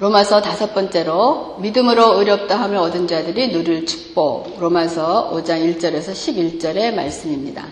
로마서 0.00 0.40
다섯 0.40 0.72
번째로 0.72 1.58
믿음으로 1.60 2.18
의롭다 2.18 2.58
함을 2.58 2.80
얻은 2.80 3.06
자들이 3.06 3.52
누릴 3.52 3.84
축복. 3.84 4.58
로마서 4.58 5.30
5장 5.34 5.78
1절에서 5.78 6.12
11절의 6.12 6.94
말씀입니다. 6.94 7.68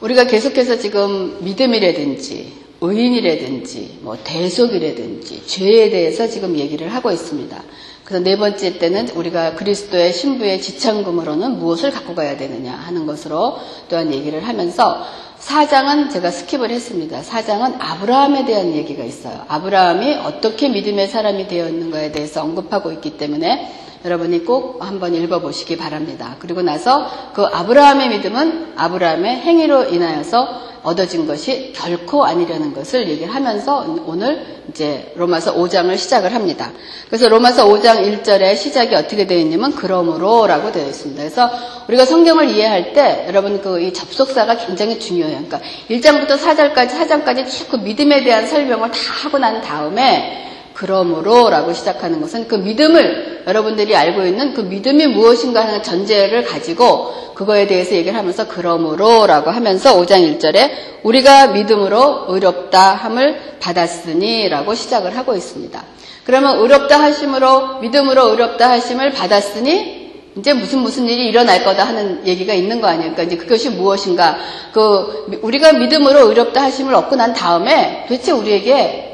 우리가 0.00 0.24
계속해서 0.24 0.78
지금 0.78 1.44
믿음이라든지 1.44 2.52
의인이라든지 2.80 4.00
뭐 4.02 4.18
대속이라든지 4.22 5.46
죄에 5.46 5.90
대해서 5.90 6.26
지금 6.26 6.56
얘기를 6.56 6.88
하고 6.88 7.12
있습니다. 7.12 7.62
그래서 8.04 8.24
네 8.24 8.36
번째 8.36 8.78
때는 8.78 9.10
우리가 9.10 9.54
그리스도의 9.54 10.12
신부의 10.12 10.60
지참금으로는 10.60 11.58
무엇을 11.58 11.92
갖고 11.92 12.16
가야 12.16 12.36
되느냐 12.36 12.72
하는 12.72 13.06
것으로 13.06 13.58
또한 13.88 14.12
얘기를 14.12 14.46
하면서 14.46 15.04
사장은 15.46 16.10
제가 16.10 16.30
skip을 16.30 16.70
했습니다. 16.70 17.22
사장은 17.22 17.76
아브라함에 17.78 18.46
대한 18.46 18.74
얘기가 18.74 19.04
있어요. 19.04 19.44
아브라함이 19.46 20.16
어떻게 20.24 20.68
믿음의 20.68 21.06
사람이 21.06 21.46
되었는가에 21.46 22.10
대해서 22.10 22.42
언급하고 22.42 22.90
있기 22.90 23.16
때문에 23.16 23.72
여러분이 24.04 24.44
꼭 24.44 24.84
한번 24.84 25.14
읽어보시기 25.14 25.76
바랍니다. 25.76 26.36
그리고 26.38 26.62
나서 26.62 27.08
그 27.34 27.44
아브라함의 27.44 28.10
믿음은 28.10 28.74
아브라함의 28.76 29.36
행위로 29.40 29.84
인하여서 29.84 30.66
얻어진 30.82 31.26
것이 31.26 31.72
결코 31.74 32.24
아니라는 32.24 32.72
것을 32.72 33.08
얘기를 33.08 33.34
하면서 33.34 33.84
오늘 34.06 34.62
이제 34.70 35.12
로마서 35.16 35.56
5장을 35.56 35.96
시작을 35.98 36.32
합니다. 36.32 36.70
그래서 37.08 37.28
로마서 37.28 37.66
5장 37.66 38.22
1절에 38.22 38.54
시작이 38.56 38.94
어떻게 38.94 39.26
되어 39.26 39.38
있냐면 39.38 39.74
그러므로라고 39.74 40.70
되어 40.70 40.86
있습니다. 40.86 41.20
그래서 41.20 41.50
우리가 41.88 42.04
성경을 42.04 42.50
이해할 42.50 42.92
때 42.92 43.24
여러분 43.28 43.60
그 43.60 43.76
이 43.80 43.92
접속사가 43.92 44.56
굉장히 44.56 44.98
중요해요. 44.98 45.42
그러니까 45.46 45.60
1장부터 45.90 46.38
4절까지 46.38 46.90
4장까지 46.90 47.48
쭉 47.50 47.66
그 47.66 47.76
믿음에 47.76 48.22
대한 48.22 48.46
설명을 48.46 48.90
다 48.92 48.98
하고 49.24 49.38
난 49.38 49.60
다음에 49.60 50.55
그러므로라고 50.76 51.72
시작하는 51.72 52.20
것은 52.20 52.48
그 52.48 52.54
믿음을 52.54 53.44
여러분들이 53.46 53.96
알고 53.96 54.26
있는 54.26 54.52
그 54.52 54.60
믿음이 54.60 55.06
무엇인가 55.06 55.66
하는 55.66 55.82
전제를 55.82 56.44
가지고 56.44 57.32
그거에 57.34 57.66
대해서 57.66 57.94
얘기를 57.94 58.16
하면서 58.16 58.46
그러므로라고 58.46 59.50
하면서 59.50 59.96
5장 59.98 60.38
1절에 60.38 60.70
우리가 61.02 61.48
믿음으로 61.48 62.26
의롭다 62.28 62.94
함을 62.94 63.56
받았으니라고 63.58 64.74
시작을 64.74 65.16
하고 65.16 65.34
있습니다. 65.34 65.82
그러면 66.24 66.58
의롭다 66.58 67.00
하심으로 67.00 67.78
믿음으로 67.78 68.30
의롭다 68.30 68.70
하심을 68.70 69.12
받았으니 69.12 70.06
이제 70.36 70.52
무슨 70.52 70.80
무슨 70.80 71.06
일이 71.06 71.26
일어날 71.28 71.64
거다 71.64 71.84
하는 71.84 72.26
얘기가 72.26 72.52
있는 72.52 72.82
거 72.82 72.88
아니에요. 72.88 73.12
그러니까 73.12 73.22
이제 73.22 73.36
그것이 73.36 73.70
무엇인가? 73.70 74.36
그 74.72 75.26
우리가 75.40 75.72
믿음으로 75.72 76.28
의롭다 76.28 76.62
하심을 76.64 76.94
얻고 76.94 77.16
난 77.16 77.32
다음에 77.32 78.04
도대체 78.08 78.32
우리에게 78.32 79.05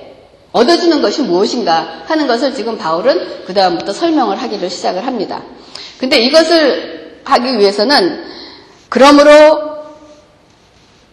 얻어주는 0.53 1.03
것이 1.03 1.23
무엇인가 1.23 2.03
하는 2.07 2.27
것을 2.27 2.55
지금 2.55 2.79
바울은 2.79 3.45
그 3.47 3.55
다음부터 3.55 3.93
설명을 3.93 4.37
하기를 4.37 4.71
시작을 4.71 5.07
합니다. 5.07 5.43
근데 5.99 6.19
이것을 6.19 7.21
하기 7.25 7.59
위해서는 7.59 8.25
그러므로 8.89 9.73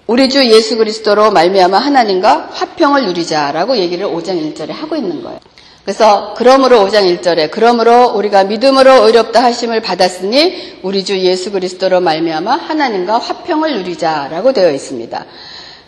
우리 0.08 0.28
주 0.28 0.44
예수 0.44 0.76
그리스도로 0.78 1.32
말미암아 1.32 1.78
하나님과 1.78 2.50
화평을 2.52 3.06
누리자라고 3.06 3.78
얘기를 3.78 4.08
5장 4.08 4.56
1절에 4.56 4.72
하고 4.72 4.95
있는 4.95 5.22
거예요. 5.22 5.40
그래서 5.84 6.34
그러므로 6.36 6.86
5장 6.88 7.20
1절에 7.22 7.50
그러므로 7.52 8.08
우리가 8.16 8.44
믿음으로 8.44 9.06
의롭다 9.06 9.44
하심을 9.44 9.82
받았으니 9.82 10.80
우리 10.84 11.06
주 11.06 11.17
예수 11.17 11.52
그리스도로 11.52 12.02
말미암아 12.02 12.52
하나님과 12.52 13.20
화평을 13.20 13.73
누리자라고 13.76 14.52
되어 14.54 14.72
있습니다. 14.72 15.26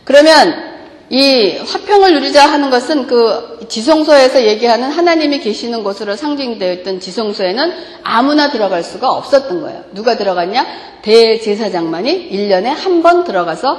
그러면 0.04 0.71
이 1.14 1.58
화평을 1.58 2.14
누리자 2.14 2.50
하는 2.50 2.70
것은 2.70 3.06
그 3.06 3.68
지성소에서 3.68 4.46
얘기하는 4.46 4.90
하나님이 4.90 5.42
계시는 5.42 5.84
곳으로 5.84 6.16
상징되어 6.16 6.72
있던 6.72 7.02
지성소에는 7.02 7.74
아무나 8.02 8.50
들어갈 8.50 8.82
수가 8.82 9.12
없었던 9.12 9.62
거예요. 9.62 9.84
누가 9.92 10.16
들어갔냐? 10.16 10.66
대제사장만이 11.02 12.30
1년에 12.32 12.64
한 12.68 13.02
번 13.04 13.26
들어가서 13.26 13.78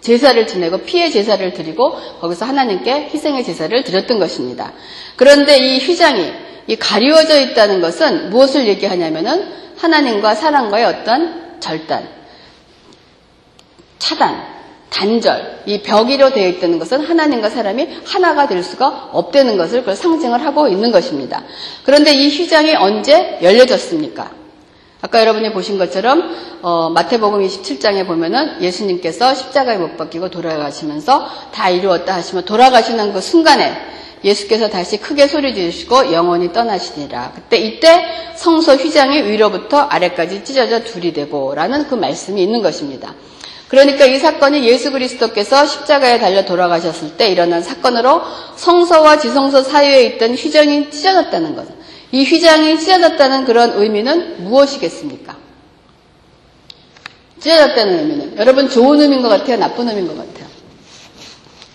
제사를 0.00 0.46
지내고 0.46 0.78
피해 0.78 1.10
제사를 1.10 1.52
드리고 1.52 1.90
거기서 2.20 2.44
하나님께 2.44 3.10
희생의 3.12 3.42
제사를 3.42 3.82
드렸던 3.82 4.20
것입니다. 4.20 4.72
그런데 5.16 5.58
이 5.58 5.78
휘장이 5.78 6.32
이 6.68 6.76
가리워져 6.76 7.40
있다는 7.40 7.80
것은 7.80 8.30
무엇을 8.30 8.68
얘기하냐면은 8.68 9.48
하나님과 9.76 10.36
사람과의 10.36 10.84
어떤 10.84 11.58
절단, 11.58 12.08
차단, 13.98 14.59
단절, 14.90 15.62
이 15.66 15.82
벽이로 15.82 16.30
되어 16.30 16.48
있다는 16.48 16.78
것은 16.78 17.00
하나님과 17.00 17.48
사람이 17.48 17.88
하나가 18.04 18.46
될 18.46 18.62
수가 18.62 19.10
없다는 19.12 19.56
것을 19.56 19.80
그걸 19.80 19.96
상징을 19.96 20.44
하고 20.44 20.68
있는 20.68 20.90
것입니다. 20.90 21.42
그런데 21.84 22.12
이 22.12 22.28
휘장이 22.28 22.74
언제 22.74 23.38
열려졌습니까? 23.40 24.32
아까 25.02 25.20
여러분이 25.20 25.52
보신 25.52 25.78
것처럼 25.78 26.36
어, 26.60 26.90
마태복음 26.90 27.40
27장에 27.40 28.06
보면은 28.06 28.60
예수님께서 28.60 29.34
십자가에 29.34 29.78
못 29.78 29.96
박히고 29.96 30.28
돌아가시면서 30.28 31.26
다 31.52 31.70
이루었다 31.70 32.14
하시면 32.16 32.44
돌아가시는 32.44 33.14
그 33.14 33.20
순간에 33.22 33.72
예수께서 34.22 34.68
다시 34.68 34.98
크게 34.98 35.26
소리 35.26 35.54
지르시고 35.54 36.12
영원히 36.12 36.52
떠나시니라. 36.52 37.32
그때 37.34 37.56
이때 37.56 38.04
성소 38.36 38.72
휘장이 38.74 39.22
위로부터 39.22 39.78
아래까지 39.78 40.44
찢어져 40.44 40.84
둘이 40.84 41.14
되고라는 41.14 41.88
그 41.88 41.94
말씀이 41.94 42.42
있는 42.42 42.60
것입니다. 42.60 43.14
그러니까 43.70 44.04
이 44.04 44.18
사건이 44.18 44.66
예수 44.66 44.90
그리스도께서 44.90 45.64
십자가에 45.64 46.18
달려 46.18 46.44
돌아가셨을 46.44 47.16
때 47.16 47.28
일어난 47.28 47.62
사건으로 47.62 48.20
성서와 48.56 49.20
지성소 49.20 49.62
사이에 49.62 50.02
있던 50.02 50.34
휘장이 50.34 50.90
찢어졌다는 50.90 51.54
것. 51.54 51.66
이 52.10 52.24
휘장이 52.24 52.80
찢어졌다는 52.80 53.44
그런 53.44 53.72
의미는 53.80 54.42
무엇이겠습니까? 54.42 55.36
찢어졌다는 57.38 57.98
의미는 58.00 58.38
여러분 58.38 58.68
좋은 58.68 59.00
의미인 59.00 59.22
것 59.22 59.28
같아요? 59.28 59.56
나쁜 59.58 59.88
의미인 59.88 60.08
것 60.08 60.16
같아요? 60.16 60.48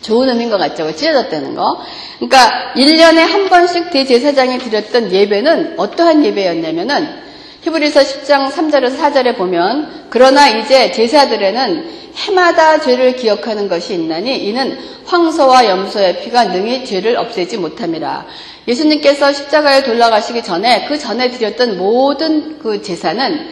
좋은 0.01 0.27
의미인 0.27 0.49
것 0.49 0.57
같죠? 0.57 0.93
찢어졌다는 0.93 1.55
거. 1.55 1.81
그러니까 2.19 2.73
1년에 2.75 3.19
한 3.19 3.47
번씩 3.47 3.91
대제사장이 3.91 4.59
드렸던 4.59 5.13
예배는 5.13 5.75
어떠한 5.77 6.25
예배였냐면은 6.25 7.24
히브리서 7.65 7.99
10장 8.01 8.51
3절에서 8.51 8.95
4절에 8.99 9.37
보면 9.37 10.05
그러나 10.11 10.47
이제 10.47 10.91
제사들에는 10.91 11.89
해마다 12.15 12.79
죄를 12.79 13.15
기억하는 13.15 13.67
것이 13.67 13.95
있나니 13.95 14.37
이는 14.47 14.77
황소와 15.05 15.67
염소의 15.67 16.21
피가 16.21 16.45
능히 16.45 16.85
죄를 16.85 17.17
없애지 17.17 17.57
못함이라. 17.57 18.27
예수님께서 18.67 19.33
십자가에 19.33 19.81
돌아가시기 19.81 20.43
전에 20.43 20.85
그 20.87 20.99
전에 20.99 21.31
드렸던 21.31 21.77
모든 21.77 22.59
그 22.59 22.83
제사는 22.83 23.49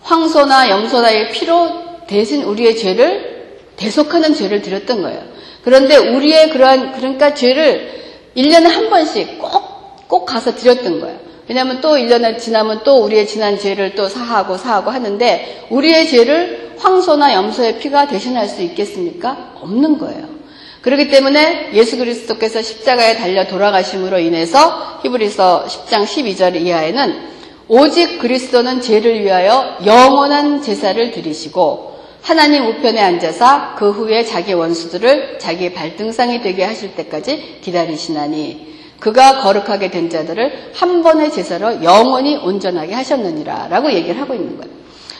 황소나 0.00 0.70
염소나의 0.70 1.30
피로 1.32 1.70
대신 2.06 2.42
우리의 2.42 2.76
죄를 2.76 3.58
대속하는 3.76 4.32
죄를 4.32 4.62
드렸던 4.62 5.02
거예요. 5.02 5.22
그런데 5.62 5.98
우리의 5.98 6.50
그러한 6.50 6.92
그러니까 6.92 7.34
죄를 7.34 8.02
1년에 8.34 8.64
한 8.64 8.88
번씩 8.88 9.38
꼭꼭 9.38 10.24
가서 10.24 10.54
드렸던 10.54 11.00
거예요. 11.00 11.25
왜냐하면 11.48 11.80
또 11.80 11.96
1년을 11.96 12.38
지나면 12.38 12.80
또 12.84 13.04
우리의 13.04 13.26
지난 13.26 13.58
죄를 13.58 13.94
또 13.94 14.08
사하고 14.08 14.56
사하고 14.56 14.90
하는데 14.90 15.66
우리의 15.70 16.08
죄를 16.08 16.74
황소나 16.78 17.34
염소의 17.34 17.78
피가 17.78 18.08
대신할 18.08 18.48
수 18.48 18.62
있겠습니까? 18.62 19.52
없는 19.60 19.98
거예요. 19.98 20.36
그렇기 20.82 21.08
때문에 21.08 21.70
예수 21.74 21.96
그리스도께서 21.96 22.62
십자가에 22.62 23.16
달려 23.16 23.46
돌아가심으로 23.46 24.18
인해서 24.18 25.00
히브리서 25.02 25.66
10장 25.66 26.04
12절 26.04 26.60
이하에는 26.60 27.36
오직 27.68 28.20
그리스도는 28.20 28.80
죄를 28.80 29.20
위하여 29.20 29.76
영원한 29.84 30.62
제사를 30.62 31.10
드리시고 31.10 31.96
하나님 32.22 32.66
우편에 32.66 33.00
앉아서 33.00 33.74
그 33.76 33.90
후에 33.90 34.24
자기 34.24 34.52
원수들을 34.52 35.38
자기 35.40 35.72
발등상이 35.72 36.42
되게 36.42 36.64
하실 36.64 36.94
때까지 36.94 37.58
기다리시나니 37.62 38.74
그가 39.00 39.40
거룩하게 39.42 39.90
된 39.90 40.08
자들을 40.10 40.72
한 40.74 41.02
번의 41.02 41.32
제사로 41.32 41.82
영원히 41.82 42.36
온전하게 42.36 42.94
하셨느니라 42.94 43.68
라고 43.68 43.92
얘기를 43.92 44.20
하고 44.20 44.34
있는 44.34 44.56
거예요. 44.56 44.74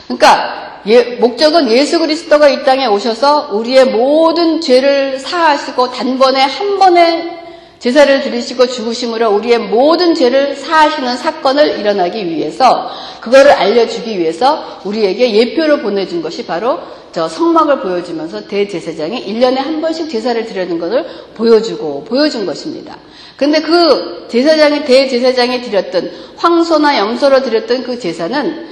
그러니까 0.05 0.81
예, 0.87 1.17
목적은 1.17 1.69
예수 1.71 1.99
그리스도가 1.99 2.49
이 2.49 2.65
땅에 2.65 2.87
오셔서 2.87 3.49
우리의 3.53 3.87
모든 3.87 4.61
죄를 4.61 5.19
사하시고 5.19 5.91
단번에 5.91 6.43
한 6.43 6.79
번에 6.79 7.36
제사를 7.79 8.23
드리시고 8.23 8.67
죽으심으로 8.69 9.31
우리의 9.35 9.59
모든 9.59 10.15
죄를 10.15 10.57
사하시는 10.57 11.17
사건을 11.17 11.79
일어나기 11.79 12.25
위해서 12.27 12.91
그거를 13.21 13.53
알려주기 13.53 14.19
위해서 14.19 14.81
우리에게 14.85 15.35
예표로 15.35 15.81
보내준 15.81 16.23
것이 16.23 16.47
바로 16.47 16.79
저 17.13 17.29
성막을 17.29 17.81
보여주면서 17.81 18.47
대제사장이 18.47 19.25
1년에 19.27 19.57
한 19.57 19.81
번씩 19.81 20.11
제사를 20.11 20.45
드리는 20.45 20.79
것을 20.79 21.05
보여주고 21.35 22.05
보여준 22.05 22.45
것입니다. 22.45 22.97
근데 23.37 23.61
그 23.61 24.27
제사장이 24.29 24.85
대제사장이 24.85 25.63
드렸던 25.63 26.11
황소나 26.37 26.99
염소로 26.99 27.43
드렸던 27.43 27.85
그 27.85 27.99
제사는 27.99 28.67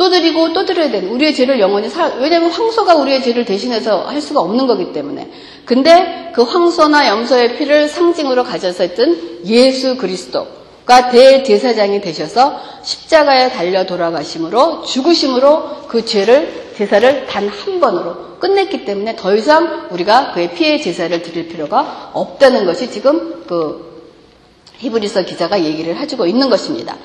또 0.00 0.08
드리고 0.08 0.54
또 0.54 0.64
드려야 0.64 0.90
되는 0.90 1.10
우리의 1.10 1.34
죄를 1.34 1.60
영원히 1.60 1.90
살 1.90 2.14
왜냐하면 2.20 2.50
황소가 2.50 2.94
우리의 2.94 3.22
죄를 3.22 3.44
대신해서 3.44 4.04
할 4.04 4.18
수가 4.22 4.40
없는 4.40 4.66
거기 4.66 4.94
때문에. 4.94 5.30
근데 5.66 6.32
그 6.34 6.40
황소나 6.40 7.06
염소의 7.06 7.58
피를 7.58 7.86
상징으로 7.86 8.44
가져서 8.44 8.82
했던 8.84 9.42
예수 9.44 9.98
그리스도가 9.98 11.10
대제사장이 11.10 12.00
되셔서 12.00 12.58
십자가에 12.82 13.50
달려 13.50 13.84
돌아가심으로 13.84 14.84
죽으심으로 14.84 15.82
그 15.88 16.06
죄를 16.06 16.70
제사를 16.78 17.26
단 17.26 17.50
한 17.50 17.78
번으로 17.78 18.38
끝냈기 18.38 18.86
때문에 18.86 19.16
더 19.16 19.34
이상 19.34 19.88
우리가 19.90 20.32
그의 20.32 20.54
피의 20.54 20.80
제사를 20.80 21.20
드릴 21.20 21.46
필요가 21.48 22.10
없다는 22.14 22.64
것이 22.64 22.90
지금 22.90 23.44
그 23.46 23.89
히브리서 24.80 25.24
기자가 25.24 25.62
얘기를 25.62 25.96
해주고 25.96 26.26
있는 26.26 26.50
것입니다. 26.50 26.96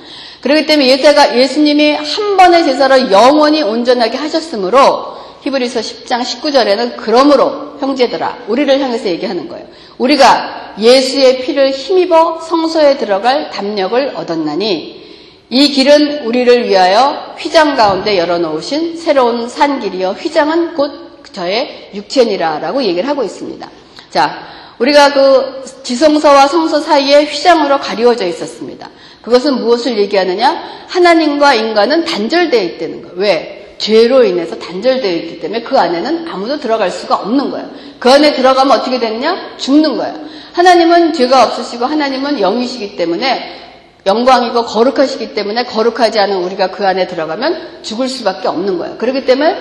그렇기 0.42 0.66
때문에 0.66 0.88
예수가, 0.88 1.38
예수님이 1.38 1.96
한 1.96 2.38
번의 2.38 2.64
제사로 2.64 3.12
영원히 3.12 3.62
온전하게 3.62 4.18
하셨으므로 4.18 5.16
히브리서 5.42 5.80
10장 5.80 6.22
19절에는 6.22 6.96
그러므로 6.98 7.78
형제들아 7.80 8.46
우리를 8.48 8.80
향해서 8.80 9.08
얘기하는 9.08 9.48
거예요. 9.48 9.68
우리가 9.98 10.74
예수의 10.80 11.42
피를 11.42 11.72
힘입어 11.72 12.42
성소에 12.42 12.98
들어갈 12.98 13.50
담력을 13.50 14.14
얻었나니 14.16 15.06
이 15.50 15.70
길은 15.70 16.26
우리를 16.26 16.68
위하여 16.68 17.36
휘장 17.38 17.76
가운데 17.76 18.18
열어놓으신 18.18 18.98
새로운 18.98 19.48
산길이요 19.48 20.12
휘장은 20.12 20.74
곧 20.74 21.24
저의 21.32 21.92
육체니라라고 21.94 22.84
얘기를 22.84 23.08
하고 23.08 23.24
있습니다. 23.24 23.70
자, 24.10 24.40
우리가 24.80 25.14
그 25.14 25.64
지성소와 25.84 26.48
성소 26.48 26.80
사이에 26.80 27.26
휘장으로 27.26 27.80
가리워져 27.80 28.26
있었습니다. 28.26 28.90
그것은 29.22 29.62
무엇을 29.62 29.98
얘기하느냐? 29.98 30.86
하나님과 30.88 31.56
인간은 31.56 32.06
단절되어 32.06 32.62
있다는 32.62 33.02
거예요. 33.02 33.16
왜? 33.18 33.76
죄로 33.78 34.24
인해서 34.24 34.58
단절되어 34.58 35.12
있기 35.12 35.40
때문에 35.40 35.64
그 35.64 35.78
안에는 35.78 36.28
아무도 36.28 36.60
들어갈 36.60 36.92
수가 36.92 37.16
없는 37.16 37.52
거예요. 37.52 37.70
그 38.00 38.10
안에 38.10 38.34
들어가면 38.34 38.80
어떻게 38.80 39.00
되느냐? 39.00 39.58
죽는 39.58 39.98
거예요. 39.98 40.16
하나님은 40.54 41.14
죄가 41.14 41.44
없으시고 41.44 41.86
하나님은 41.86 42.40
영이시기 42.40 42.96
때문에 42.96 43.64
영광이고 44.06 44.66
거룩하시기 44.66 45.34
때문에 45.34 45.66
거룩하지 45.66 46.20
않은 46.20 46.38
우리가 46.44 46.68
그 46.72 46.86
안에 46.86 47.08
들어가면 47.08 47.80
죽을 47.82 48.08
수밖에 48.08 48.48
없는 48.48 48.78
거예요. 48.78 48.98
그렇기 48.98 49.26
때문에 49.26 49.56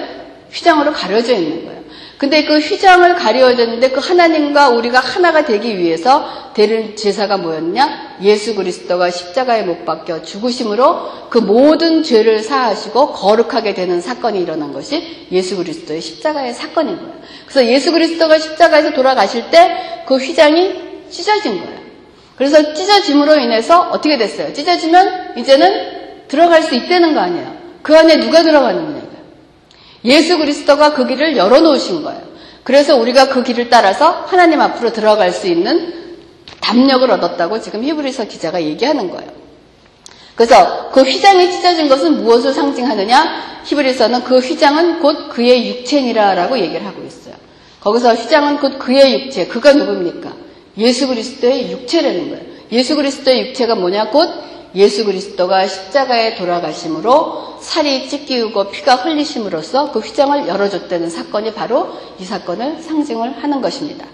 휘장으로 0.53 0.93
가려져 0.93 1.35
있는 1.35 1.65
거예요. 1.65 1.84
근데 2.19 2.45
그 2.45 2.59
휘장을 2.59 3.15
가려졌는데 3.15 3.91
그 3.91 4.01
하나님과 4.01 4.71
우리가 4.71 5.01
하나가 5.01 5.45
되기 5.45 5.79
위해서 5.79 6.53
대른 6.55 6.95
제사가 6.97 7.37
뭐였냐? 7.39 8.19
예수 8.23 8.55
그리스도가 8.55 9.11
십자가에 9.11 9.63
못 9.63 9.85
박혀 9.85 10.23
죽으심으로 10.23 11.29
그 11.31 11.39
모든 11.39 12.03
죄를 12.03 12.41
사하시고 12.41 13.13
거룩하게 13.13 13.75
되는 13.75 14.01
사건이 14.01 14.41
일어난 14.41 14.73
것이 14.73 15.27
예수 15.33 15.57
그리스도의 15.57 16.01
십자가의 16.01 16.55
사건인 16.55 16.97
거예요. 16.97 17.15
그래서 17.47 17.67
예수 17.67 17.91
그리스도가 17.93 18.39
십자가에서 18.39 18.93
돌아가실 18.93 19.51
때 19.51 19.95
그 20.07 20.17
휘장이 20.17 21.09
찢어진 21.11 21.65
거예요. 21.65 21.85
그래서 22.37 22.75
찢어짐으로 22.75 23.37
인해서 23.37 23.89
어떻게 23.91 24.17
됐어요? 24.19 24.53
찢어지면 24.53 25.39
이제는 25.39 26.27
들어갈 26.29 26.63
수 26.63 26.75
있다는 26.75 27.15
거 27.15 27.21
아니에요. 27.21 27.55
그 27.83 27.97
안에 27.97 28.19
누가 28.19 28.43
들어가는 28.43 28.85
거냐? 28.85 29.04
예수 30.05 30.39
그리스도가 30.39 30.95
그 30.95 31.07
길을 31.07 31.37
열어놓으신 31.37 32.03
거예요. 32.03 32.23
그래서 32.63 32.97
우리가 32.97 33.29
그 33.29 33.43
길을 33.43 33.69
따라서 33.69 34.25
하나님 34.27 34.61
앞으로 34.61 34.93
들어갈 34.93 35.33
수 35.33 35.47
있는 35.47 36.05
담력을 36.61 37.11
얻었다고 37.11 37.61
지금 37.61 37.85
히브리서 37.85 38.25
기자가 38.25 38.63
얘기하는 38.63 39.11
거예요. 39.11 39.31
그래서 40.35 40.91
그 40.91 41.03
휘장이 41.03 41.51
찢어진 41.53 41.89
것은 41.89 42.23
무엇을 42.23 42.53
상징하느냐? 42.53 43.63
히브리서는 43.65 44.25
그 44.25 44.39
휘장은 44.39 45.01
곧 45.01 45.29
그의 45.29 45.69
육체니라라고 45.69 46.59
얘기를 46.59 46.85
하고 46.87 47.03
있어요. 47.05 47.35
거기서 47.81 48.15
휘장은 48.15 48.59
곧 48.59 48.79
그의 48.79 49.13
육체, 49.13 49.47
그가 49.47 49.75
누굽니까? 49.75 50.33
예수 50.79 51.07
그리스도의 51.07 51.71
육체라는 51.71 52.31
거예요. 52.31 52.45
예수 52.73 52.97
그리스도의 52.97 53.49
육체가 53.49 53.75
뭐냐? 53.75 54.09
곧 54.11 54.29
예수 54.75 55.05
그리스도가 55.05 55.67
십자가에 55.67 56.35
돌아가심으로 56.35 57.59
살이 57.61 58.09
찢기우고 58.09 58.71
피가 58.71 58.97
흘리심으로써 58.97 59.93
그 59.93 60.01
휘장을 60.01 60.49
열어줬다는 60.49 61.09
사건이 61.11 61.55
바로 61.55 61.93
이 62.19 62.25
사건을 62.25 62.83
상징을 62.83 63.43
하는 63.43 63.61
것입니다. 63.61 64.07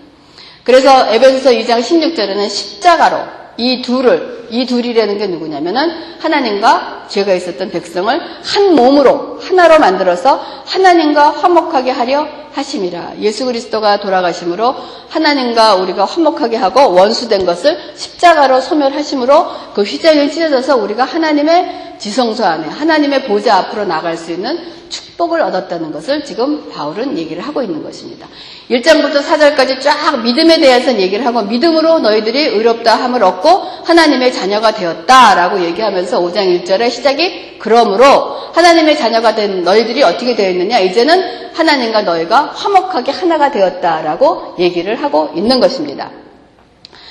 그래서 0.62 1.12
에베소서 1.12 1.50
2장 1.50 1.80
16절에는 1.80 2.48
십자가로 2.48 3.18
이 3.56 3.82
둘을 3.82 4.39
이 4.50 4.67
둘이라는 4.67 5.19
게 5.19 5.26
누구냐면은 5.26 5.91
하나님과 6.19 7.06
죄가 7.08 7.32
있었던 7.35 7.70
백성을 7.70 8.20
한 8.43 8.75
몸으로 8.75 9.38
하나로 9.41 9.79
만들어서 9.79 10.41
하나님과 10.67 11.31
화목하게 11.31 11.91
하려 11.91 12.26
하심이라. 12.52 13.14
예수 13.20 13.47
그리스도가 13.47 14.00
돌아가심으로 14.00 14.75
하나님과 15.08 15.76
우리가 15.76 16.05
화목하게 16.05 16.56
하고 16.56 16.93
원수된 16.93 17.47
것을 17.47 17.79
십자가로 17.94 18.61
소멸하심으로 18.61 19.47
그 19.75 19.82
휘장이 19.82 20.31
찢어져서 20.31 20.76
우리가 20.76 21.05
하나님의 21.05 21.96
지성소 21.99 22.44
안에 22.44 22.67
하나님의 22.69 23.25
보좌 23.26 23.56
앞으로 23.56 23.85
나갈 23.85 24.17
수 24.17 24.32
있는 24.32 24.58
축복을 24.88 25.41
얻었다는 25.41 25.93
것을 25.93 26.25
지금 26.25 26.69
바울은 26.70 27.17
얘기를 27.17 27.43
하고 27.43 27.62
있는 27.62 27.82
것입니다. 27.82 28.26
1장부터 28.70 29.23
4절까지 29.23 29.81
쫙 29.81 30.20
믿음에 30.23 30.58
대해서 30.58 30.93
얘기를 30.99 31.25
하고 31.25 31.43
믿음으로 31.43 32.00
너희들이 32.00 32.46
의롭다 32.46 32.96
함을 32.96 33.23
얻고 33.23 33.49
하나님의 33.85 34.32
자녀가 34.40 34.72
되었다라고 34.72 35.60
얘기하면서 35.60 36.20
5장 36.20 36.64
1절의 36.64 36.90
시작이 36.90 37.58
그러므로 37.58 38.38
하나님의 38.54 38.96
자녀가 38.96 39.34
된 39.34 39.62
너희들이 39.62 40.02
어떻게 40.02 40.34
되어 40.34 40.50
있느냐 40.50 40.78
이제는 40.78 41.50
하나님과 41.52 42.02
너희가 42.02 42.52
화목하게 42.54 43.12
하나가 43.12 43.50
되었다라고 43.50 44.54
얘기를 44.58 44.94
하고 45.02 45.31
있는 45.34 45.60
것입니다. 45.60 46.10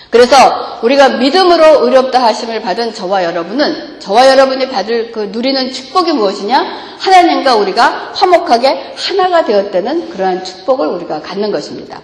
그래서 0.10 0.80
우리가 0.82 1.10
믿음으로 1.18 1.86
의롭다 1.86 2.24
하심을 2.24 2.64
받은 2.64 2.96
저와 2.96 3.24
여러분은 3.26 4.00
저와 4.00 4.28
여러분이 4.32 4.70
받을 4.70 5.12
그 5.12 5.30
누리는 5.32 5.72
축복이 5.72 6.14
무엇이냐? 6.14 6.66
하나님과 6.98 7.56
우리가 7.58 8.12
화목하게 8.16 8.96
하나가 8.96 9.46
되었다는 9.46 10.10
그러한 10.10 10.44
축복을 10.44 10.88
우리가 10.88 11.22
갖는 11.22 11.52
것입니다. 11.52 12.02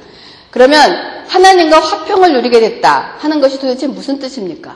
그러면 0.52 0.80
하나님과 1.28 1.80
화평을 1.80 2.32
누리게 2.34 2.60
됐다 2.60 3.16
하는 3.18 3.42
것이 3.42 3.60
도대체 3.60 3.88
무슨 3.88 4.20
뜻입니까? 4.20 4.76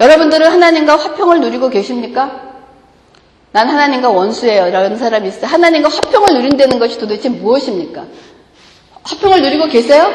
여러분들은 0.00 0.46
하나님과 0.46 0.96
화평을 0.96 1.40
누리고 1.40 1.70
계십니까? 1.70 2.48
난 3.50 3.68
하나님과 3.68 4.10
원수예요. 4.10 4.70
라는 4.70 4.96
사람이 4.96 5.28
있어요. 5.28 5.46
하나님과 5.46 5.88
화평을 5.88 6.34
누린다는 6.34 6.78
것이 6.78 6.98
도대체 6.98 7.28
무엇입니까? 7.28 8.04
화평을 9.02 9.42
누리고 9.42 9.66
계세요? 9.66 10.12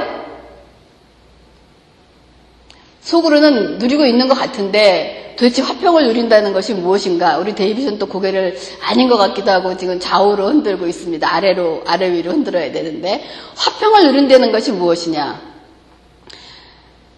속으로는 3.01 3.80
누리고 3.80 4.06
있는 4.06 4.30
것 4.30 4.35
같은데 4.35 5.35
도대체 5.38 5.62
화평을 5.62 6.05
누린다는 6.05 6.53
것이 6.53 6.74
무엇인가? 6.74 7.38
우리 7.38 7.53
데이비슨 7.53 7.98
또 7.98 8.05
고개를 8.05 8.55
아닌 8.84 9.10
것 9.10 9.17
같기도 9.17 9.51
하고 9.51 9.75
지금 9.75 10.00
좌우로 10.00 10.48
흔들고 10.48 10.88
있습니다. 10.88 11.27
아래로, 11.27 11.84
아래 11.86 12.12
위로 12.12 12.31
흔들어야 12.31 12.72
되는데 12.72 13.24
화평을 13.55 14.05
누린다는 14.05 14.51
것이 14.51 14.72
무엇이냐? 14.72 15.41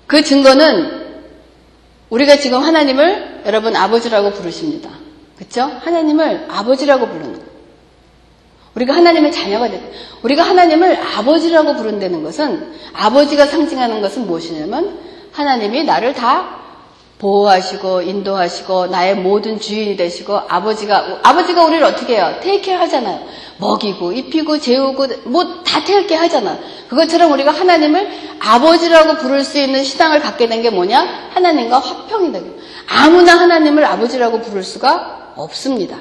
그 0.07 0.23
증거는 0.23 1.04
우리가 2.09 2.37
지금 2.37 2.59
하나님을 2.59 3.43
여러분 3.45 3.75
아버지라고 3.75 4.31
부르십니다. 4.31 4.89
그렇죠? 5.37 5.63
하나님을 5.83 6.47
아버지라고 6.49 7.07
부르는. 7.07 7.41
우리가 8.75 8.93
하나님의 8.93 9.31
자녀가 9.31 9.69
됐다. 9.69 9.85
우리가 10.21 10.43
하나님을 10.43 10.99
아버지라고 11.17 11.75
부른다는 11.75 12.23
것은 12.23 12.73
아버지가 12.93 13.45
상징하는 13.45 14.01
것은 14.01 14.27
무엇이냐면 14.27 14.99
하나님이 15.31 15.85
나를 15.85 16.13
다 16.13 16.64
보호하시고 17.19 18.01
인도하시고 18.01 18.87
나의 18.87 19.15
모든 19.15 19.59
주인이 19.59 19.95
되시고 19.95 20.37
아버지가 20.47 21.19
아버지가 21.23 21.63
우리를 21.65 21.83
어떻게 21.85 22.15
해요? 22.17 22.35
테이크케어 22.41 22.77
하잖아요. 22.79 23.21
먹이고 23.57 24.11
입히고 24.11 24.59
재우고 24.59 25.07
뭐 25.25 25.63
다 25.63 25.83
테이크케어 25.83 26.19
하잖아. 26.19 26.57
그것처럼 26.89 27.31
우리가 27.31 27.51
하나님을 27.51 28.07
아버지라고 28.39 29.15
부를 29.15 29.43
수 29.43 29.57
있는 29.59 29.83
신앙을 29.83 30.19
갖게 30.21 30.47
된 30.47 30.61
게 30.61 30.69
뭐냐? 30.69 31.29
하나님과 31.33 31.79
화평이 31.79 32.31
되고 32.31 32.59
아무나 32.89 33.39
하나님을 33.39 33.83
아버지라고 33.85 34.41
부를 34.41 34.63
수가 34.63 35.33
없습니다. 35.35 35.97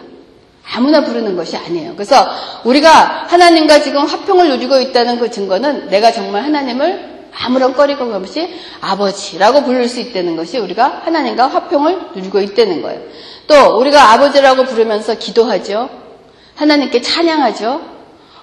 아무나 0.74 1.02
부르는 1.04 1.36
것이 1.36 1.56
아니에요. 1.56 1.92
그래서 1.94 2.26
우리가 2.64 3.26
하나님과 3.28 3.80
지금 3.82 4.04
화평을 4.04 4.48
누리고 4.48 4.80
있다는 4.80 5.18
그 5.18 5.30
증거는 5.30 5.88
내가 5.88 6.10
정말 6.12 6.42
하나님을 6.42 7.13
아무런 7.40 7.74
꺼리고 7.74 8.04
없이 8.14 8.48
아버지라고 8.80 9.64
부를 9.64 9.88
수 9.88 10.00
있다는 10.00 10.36
것이 10.36 10.58
우리가 10.58 11.02
하나님과 11.04 11.48
화평을 11.48 12.10
누리고 12.14 12.40
있다는 12.40 12.82
거예요. 12.82 13.00
또 13.46 13.78
우리가 13.78 14.12
아버지라고 14.12 14.64
부르면서 14.64 15.16
기도하죠. 15.16 15.88
하나님께 16.54 17.00
찬양하죠. 17.00 17.94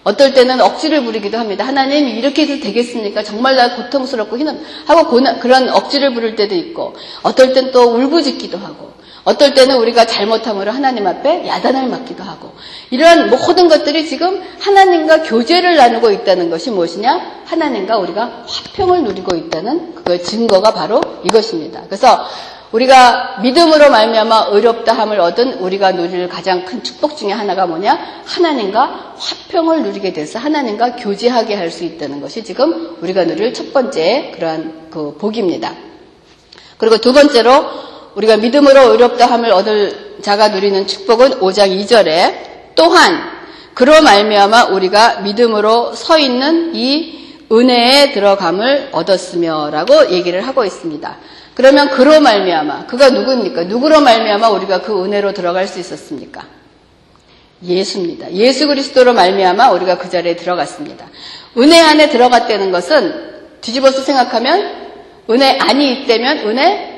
어떨 0.04 0.34
때는 0.34 0.60
억지를 0.62 1.04
부리기도 1.04 1.38
합니다. 1.38 1.66
하나님 1.66 2.08
이렇게 2.08 2.44
해도 2.44 2.60
되겠습니까? 2.60 3.24
정말 3.24 3.56
나 3.56 3.76
고통스럽고 3.76 4.38
희는 4.38 4.64
하고 4.88 5.08
고난, 5.08 5.40
그런 5.40 5.70
억지를 5.70 6.14
부를 6.14 6.36
때도 6.36 6.56
있고 6.56 6.96
어떨 7.22 7.54
땐 7.54 7.72
또 7.72 7.94
울부짖기도 7.94 8.58
하고 8.58 8.94
어떨 9.24 9.54
때는 9.54 9.78
우리가 9.78 10.06
잘못함으로 10.06 10.72
하나님 10.72 11.06
앞에 11.06 11.48
야단을 11.48 11.88
맞기도 11.88 12.24
하고 12.24 12.52
이러한 12.90 13.30
모든 13.30 13.68
것들이 13.68 14.08
지금 14.08 14.42
하나님과 14.60 15.24
교제를 15.24 15.76
나누고 15.76 16.12
있다는 16.12 16.50
것이 16.50 16.72
무엇이냐? 16.72 17.44
하나님과 17.46 17.98
우리가 17.98 18.46
화평을 18.48 19.04
누리고 19.04 19.36
있다는 19.36 19.96
그 20.04 20.22
증거가 20.24 20.74
바로 20.74 21.02
이것입니다. 21.24 21.84
그래서 21.86 22.26
우리가 22.72 23.40
믿음으로 23.42 23.90
말미암아 23.90 24.48
의롭다함을 24.52 25.20
얻은 25.20 25.56
우리가 25.56 25.92
누릴 25.92 26.30
가장 26.30 26.64
큰 26.64 26.82
축복 26.84 27.18
중에 27.18 27.32
하나가 27.32 27.68
뭐냐? 27.68 28.00
하나님과 28.26 29.16
화평을 29.18 29.84
누리게 29.84 30.14
돼서 30.14 30.40
하나님과 30.40 30.96
교제하게 30.96 31.56
할 31.56 31.70
수 31.70 31.84
있다는 31.84 32.22
것이 32.22 32.44
지금 32.44 32.98
우리가 33.02 33.26
누릴 33.26 33.54
첫 33.54 33.72
번째 33.74 34.32
그러한 34.36 34.88
그 34.90 35.16
복입니다. 35.18 35.74
그리고 36.78 36.98
두 36.98 37.14
번째로 37.14 37.91
우리가 38.16 38.38
믿음으로 38.38 38.92
의롭다함을 38.92 39.52
얻을 39.52 40.18
자가 40.22 40.50
누리는 40.50 40.86
축복은 40.88 41.40
5장 41.40 41.70
2절에 41.82 42.76
또한 42.76 43.32
그로 43.74 44.02
말미암아 44.02 44.66
우리가 44.66 45.22
믿음으로 45.22 45.94
서 45.94 46.18
있는 46.18 46.76
이 46.76 47.22
은혜에 47.52 48.12
들어감을 48.14 48.90
얻었으며라고 48.92 50.12
얘기를 50.12 50.46
하고 50.46 50.64
있습니다. 50.64 51.18
그러면 51.54 51.90
그로 51.90 52.20
말미암아 52.22 52.88
그가 52.88 53.10
누구입니까? 53.10 53.64
누구로 53.64 54.02
말미암아 54.02 54.50
우리가 54.50 54.82
그 54.82 55.04
은혜로 55.04 55.34
들어갈 55.34 55.68
수 55.68 55.80
있었습니까? 55.80 56.46
예수입니다. 57.64 58.32
예수 58.34 58.68
그리스도로 58.68 59.14
말미암아 59.14 59.72
우리가 59.72 59.98
그 59.98 60.10
자리에 60.10 60.36
들어갔습니다. 60.36 61.06
은혜 61.58 61.80
안에 61.80 62.10
들어갔다는 62.10 62.72
것은 62.72 63.32
뒤집어서 63.62 64.02
생각하면 64.02 64.90
은혜 65.30 65.58
안이 65.60 65.92
있다면 65.94 66.40
은혜 66.40 66.91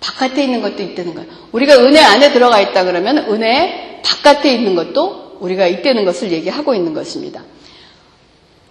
바깥에 0.00 0.44
있는 0.44 0.62
것도 0.62 0.82
있다는 0.82 1.14
거예요. 1.14 1.28
우리가 1.52 1.76
은혜 1.78 2.00
안에 2.00 2.32
들어가 2.32 2.60
있다 2.60 2.84
그러면 2.84 3.18
은혜 3.30 4.00
바깥에 4.04 4.52
있는 4.52 4.74
것도 4.74 5.38
우리가 5.40 5.66
있다는 5.66 6.04
것을 6.04 6.32
얘기하고 6.32 6.74
있는 6.74 6.94
것입니다. 6.94 7.42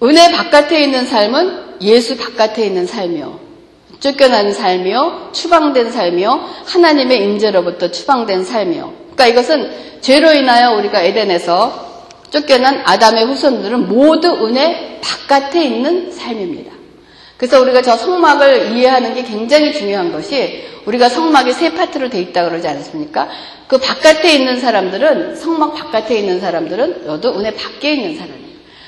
은혜 0.04 0.32
바깥에 0.32 0.84
있는 0.84 1.06
삶은 1.06 1.78
예수 1.82 2.18
바깥에 2.18 2.66
있는 2.66 2.86
삶이요. 2.86 3.40
쫓겨난 4.00 4.54
삶이요. 4.54 5.30
추방된 5.34 5.92
삶이요. 5.92 6.50
하나님의 6.66 7.24
임재로부터 7.24 7.90
추방된 7.90 8.44
삶이요. 8.44 8.94
그러니까 9.16 9.28
이것은 9.28 9.72
죄로 10.02 10.32
인하여 10.32 10.76
우리가 10.76 11.02
에덴에서 11.02 11.88
쫓겨난 12.30 12.84
아담의 12.86 13.26
후손들은 13.26 13.88
모두 13.88 14.28
은혜 14.46 15.00
바깥에 15.02 15.64
있는 15.64 16.12
삶입니다. 16.12 16.77
그래서 17.38 17.62
우리가 17.62 17.82
저 17.82 17.96
성막을 17.96 18.76
이해하는 18.76 19.14
게 19.14 19.24
굉장히 19.24 19.72
중요한 19.72 20.12
것이 20.12 20.66
우리가 20.86 21.08
성막이 21.10 21.54
세 21.54 21.74
파트로 21.74 22.10
돼 22.10 22.20
있다 22.20 22.46
그러지 22.46 22.68
않습니까? 22.68 23.30
그 23.68 23.78
바깥에 23.78 24.34
있는 24.34 24.60
사람들은 24.60 25.36
성막 25.36 25.76
바깥에 25.76 26.18
있는 26.18 26.40
사람들은 26.40 27.06
여도 27.06 27.38
은혜 27.38 27.54
밖에 27.54 27.94
있는 27.94 28.16
사람이에요. 28.18 28.48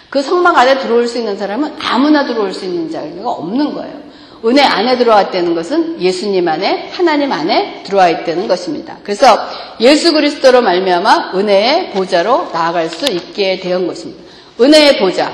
그 0.09 0.23
성막 0.23 0.57
안에 0.57 0.79
들어올 0.79 1.07
수 1.07 1.19
있는 1.19 1.37
사람은 1.37 1.75
아무나 1.79 2.25
들어올 2.25 2.53
수 2.53 2.65
있는 2.65 2.89
자가 2.89 3.29
없는 3.29 3.73
거예요. 3.73 4.09
은혜 4.45 4.63
안에 4.63 4.97
들어왔다는 4.97 5.53
것은 5.53 6.01
예수님 6.01 6.47
안에 6.47 6.89
하나님 6.93 7.31
안에 7.31 7.83
들어와 7.83 8.09
있다는 8.09 8.47
것입니다. 8.47 8.97
그래서 9.03 9.37
예수 9.81 10.13
그리스도로 10.13 10.61
말미암아 10.61 11.33
은혜의 11.35 11.91
보좌로 11.91 12.47
나아갈 12.53 12.89
수 12.89 13.05
있게 13.11 13.59
된 13.59 13.85
것입니다. 13.85 14.23
은혜의 14.59 14.99
보좌. 14.99 15.33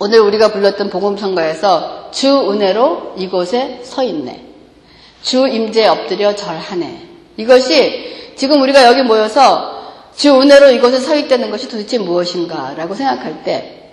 오늘 0.00 0.20
우리가 0.20 0.48
불렀던 0.48 0.90
복음 0.90 1.16
선거에서 1.16 1.99
주 2.12 2.50
은혜로 2.50 3.14
이곳에 3.16 3.80
서 3.82 4.02
있네. 4.02 4.44
주 5.22 5.46
임재에 5.46 5.86
엎드려 5.86 6.34
절하네. 6.34 7.08
이것이 7.36 8.32
지금 8.36 8.60
우리가 8.62 8.84
여기 8.86 9.02
모여서 9.02 9.80
주 10.16 10.40
은혜로 10.40 10.70
이곳에 10.70 10.98
서 10.98 11.14
있다는 11.16 11.50
것이 11.50 11.68
도대체 11.68 11.98
무엇인가라고 11.98 12.94
생각할 12.94 13.42
때 13.42 13.92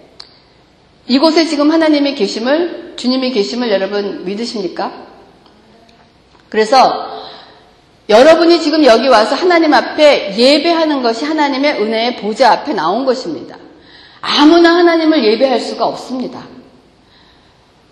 이곳에 1.07 1.45
지금 1.45 1.71
하나님이 1.71 2.15
계심을 2.15 2.93
주님이 2.97 3.31
계심을 3.31 3.71
여러분 3.71 4.25
믿으십니까? 4.25 4.91
그래서 6.49 7.17
여러분이 8.09 8.61
지금 8.61 8.85
여기 8.85 9.07
와서 9.07 9.35
하나님 9.35 9.73
앞에 9.73 10.37
예배하는 10.37 11.01
것이 11.01 11.25
하나님의 11.25 11.81
은혜의 11.81 12.15
보좌 12.17 12.51
앞에 12.51 12.73
나온 12.73 13.05
것입니다. 13.05 13.57
아무나 14.21 14.75
하나님을 14.75 15.23
예배할 15.23 15.59
수가 15.59 15.85
없습니다. 15.85 16.56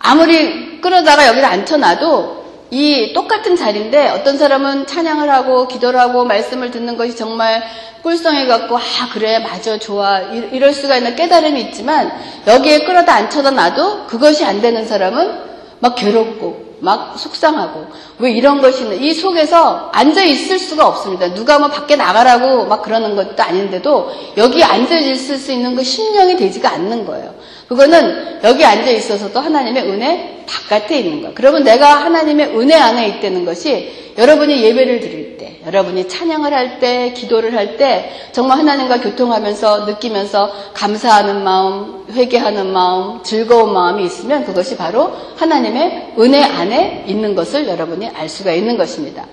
아무리 0.06 0.80
끌어다가 0.80 1.26
여기를 1.26 1.44
앉혀놔도 1.44 2.36
이 2.70 3.12
똑같은 3.12 3.56
자리인데 3.56 4.08
어떤 4.10 4.38
사람은 4.38 4.86
찬양을 4.86 5.28
하고 5.30 5.66
기도를 5.66 5.98
하고 5.98 6.24
말씀을 6.24 6.70
듣는 6.70 6.96
것이 6.96 7.16
정말 7.16 7.62
꿀성해 8.02 8.46
갖고 8.46 8.76
아 8.76 8.80
그래 9.12 9.40
맞아 9.40 9.78
좋아 9.78 10.20
이럴 10.20 10.72
수가 10.72 10.96
있는 10.96 11.16
깨달음이 11.16 11.60
있지만 11.62 12.12
여기에 12.46 12.84
끌어다 12.84 13.14
앉혀다 13.14 13.50
놔도 13.50 14.06
그것이 14.06 14.44
안 14.44 14.60
되는 14.60 14.86
사람은 14.86 15.40
막 15.80 15.96
괴롭고 15.96 16.75
막 16.80 17.18
속상하고 17.18 17.86
왜 18.18 18.32
이런 18.32 18.60
것이 18.60 18.82
있는 18.82 19.02
이 19.02 19.12
속에서 19.12 19.90
앉아 19.92 20.22
있을 20.22 20.58
수가 20.58 20.86
없습니다. 20.88 21.32
누가 21.34 21.58
뭐 21.58 21.68
밖에 21.68 21.96
나가라고 21.96 22.66
막 22.66 22.82
그러는 22.82 23.16
것도 23.16 23.42
아닌데도 23.42 24.10
여기 24.36 24.62
앉아 24.62 24.98
있을 24.98 25.38
수 25.38 25.52
있는 25.52 25.74
그 25.74 25.82
심령이 25.82 26.36
되지가 26.36 26.70
않는 26.70 27.06
거예요. 27.06 27.34
그거는 27.68 28.40
여기 28.44 28.64
앉아 28.64 28.90
있어서도 28.90 29.40
하나님의 29.40 29.82
은혜 29.84 30.44
바깥에 30.46 30.98
있는 30.98 31.20
거예요. 31.20 31.32
그러면 31.34 31.64
내가 31.64 32.04
하나님의 32.04 32.58
은혜 32.58 32.76
안에 32.76 33.08
있다는 33.08 33.44
것이 33.44 34.06
여러분이 34.16 34.62
예배를 34.62 35.00
드릴 35.00 35.36
때, 35.36 35.60
여러분이 35.66 36.08
찬양을 36.08 36.52
할 36.54 36.78
때, 36.78 37.12
기도를 37.12 37.54
할 37.54 37.76
때, 37.76 38.10
정말 38.32 38.58
하나님과 38.58 39.00
교통하면서 39.00 39.84
느끼면서 39.84 40.50
감사하는 40.72 41.44
마음, 41.44 42.06
회개하는 42.10 42.72
마음, 42.72 43.22
즐거운 43.22 43.74
마음이 43.74 44.04
있으면 44.04 44.46
그것이 44.46 44.76
바로 44.76 45.12
하나님의 45.36 46.14
은혜 46.18 46.42
안에 46.42 46.65
있는 47.06 47.34
것을 47.34 47.66
여러분이 47.68 48.08
알 48.08 48.28
수가 48.28 48.52
있는 48.52 48.76
것입니다. 48.76 49.26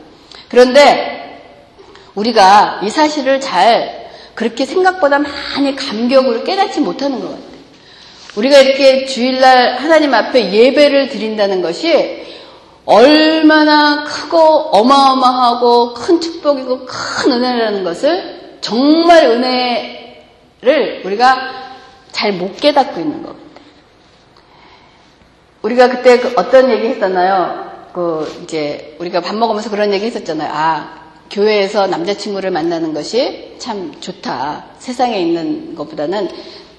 그런데 0.50 1.40
우리가 2.16 2.82
이 2.84 2.90
사실을 2.90 3.40
잘 3.40 4.10
그렇게 4.36 4.66
생각보다 4.66 5.20
많이 5.20 5.76
감격으로 5.76 6.44
깨닫지 6.44 6.80
못하는 6.82 7.20
것 7.20 7.30
같아요. 7.30 7.54
우리가 8.36 8.58
이렇게 8.60 9.06
주일날 9.06 9.78
하나님 9.78 10.14
앞에 10.14 10.52
예배를 10.52 11.10
드린다는 11.10 11.62
것이 11.62 12.24
얼마나 12.86 14.04
크고 14.04 14.38
어마어마하고 14.38 15.94
큰 15.94 16.20
축복이고 16.20 16.86
큰 16.86 17.32
은혜라는 17.32 17.84
것을 17.84 18.58
정말 18.62 19.26
은혜를 19.26 21.04
우리가 21.06 21.64
잘 22.12 22.34
못 22.34 22.58
깨닫고 22.58 23.00
있는 23.00 23.22
것 23.24 23.30
같아요. 23.30 23.43
우리가 25.64 25.90
그때 25.90 26.20
그 26.20 26.34
어떤 26.36 26.70
얘기 26.70 26.88
했었나요? 26.88 27.72
그 27.94 28.42
이제 28.44 28.96
우리가 29.00 29.22
밥 29.22 29.36
먹으면서 29.36 29.70
그런 29.70 29.94
얘기 29.94 30.06
했었잖아요. 30.06 30.50
아, 30.52 31.04
교회에서 31.32 31.88
남자친구를 31.88 32.52
만나는 32.52 32.94
것이 32.94 33.56
참 33.60 33.94
좋다. 34.00 34.66
세상에 34.80 35.20
있는 35.20 35.74
것보다는 35.76 36.30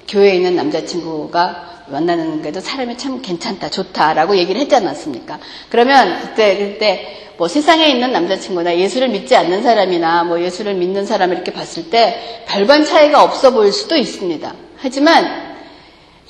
교회에 0.06 0.36
있는 0.36 0.54
남자친구가 0.54 1.84
만나는 1.88 2.42
게도 2.42 2.60
사람이 2.60 2.98
참 2.98 3.22
괜찮다, 3.22 3.70
좋다라고 3.70 4.36
얘기를 4.36 4.60
했지 4.60 4.76
않았습니까? 4.76 5.38
그러면 5.70 6.20
그때, 6.20 6.56
그때 6.56 7.30
뭐 7.38 7.48
세상에 7.48 7.86
있는 7.88 8.12
남자친구나 8.12 8.76
예수를 8.76 9.08
믿지 9.08 9.34
않는 9.34 9.62
사람이나 9.62 10.24
뭐 10.24 10.40
예수를 10.40 10.74
믿는 10.74 11.06
사람을 11.06 11.36
이렇게 11.36 11.52
봤을 11.52 11.90
때 11.90 12.44
별반 12.46 12.84
차이가 12.84 13.22
없어 13.24 13.50
보일 13.50 13.72
수도 13.72 13.96
있습니다. 13.96 14.54
하지만 14.76 15.53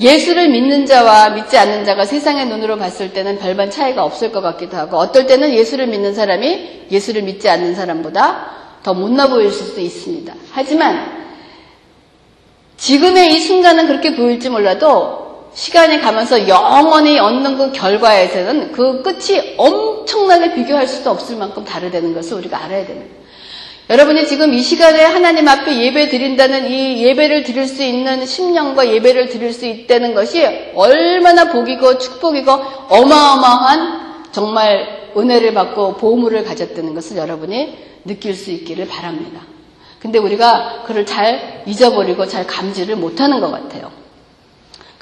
예수를 0.00 0.48
믿는 0.48 0.86
자와 0.86 1.30
믿지 1.30 1.56
않는 1.56 1.84
자가 1.84 2.04
세상의 2.04 2.46
눈으로 2.46 2.76
봤을 2.78 3.12
때는 3.12 3.38
별반 3.38 3.70
차이가 3.70 4.04
없을 4.04 4.32
것 4.32 4.40
같기도 4.40 4.76
하고 4.76 4.96
어떨 4.96 5.26
때는 5.26 5.52
예수를 5.52 5.86
믿는 5.86 6.14
사람이 6.14 6.86
예수를 6.90 7.22
믿지 7.22 7.48
않는 7.48 7.74
사람보다 7.74 8.50
더 8.82 8.92
못나 8.92 9.28
보일 9.28 9.50
수도 9.50 9.80
있습니다. 9.80 10.34
하지만 10.52 11.24
지금의 12.76 13.34
이 13.34 13.38
순간은 13.38 13.86
그렇게 13.86 14.16
보일지 14.16 14.50
몰라도 14.50 15.50
시간이 15.54 16.00
가면서 16.00 16.48
영원히 16.48 17.18
얻는 17.18 17.56
그 17.56 17.72
결과에서는 17.72 18.72
그 18.72 19.02
끝이 19.02 19.54
엄청나게 19.56 20.54
비교할 20.54 20.88
수도 20.88 21.10
없을 21.10 21.36
만큼 21.36 21.64
다르다는 21.64 22.12
것을 22.12 22.38
우리가 22.38 22.64
알아야 22.64 22.84
거예요. 22.84 23.23
여러분이 23.90 24.26
지금 24.26 24.54
이 24.54 24.62
시간에 24.62 25.04
하나님 25.04 25.46
앞에 25.46 25.78
예배 25.78 26.08
드린다는 26.08 26.70
이 26.70 27.04
예배를 27.04 27.42
드릴 27.42 27.68
수 27.68 27.82
있는 27.82 28.24
심령과 28.24 28.88
예배를 28.88 29.28
드릴 29.28 29.52
수 29.52 29.66
있다는 29.66 30.14
것이 30.14 30.46
얼마나 30.74 31.52
복이고 31.52 31.98
축복이고 31.98 32.50
어마어마한 32.88 34.32
정말 34.32 35.10
은혜를 35.14 35.52
받고 35.52 35.98
보물을 35.98 36.44
가졌다는 36.44 36.94
것을 36.94 37.18
여러분이 37.18 37.76
느낄 38.06 38.34
수 38.34 38.50
있기를 38.50 38.88
바랍니다. 38.88 39.42
근데 40.00 40.18
우리가 40.18 40.84
그를 40.86 41.04
잘 41.04 41.62
잊어버리고 41.66 42.26
잘 42.26 42.46
감지를 42.46 42.96
못하는 42.96 43.40
것 43.40 43.50
같아요. 43.50 43.90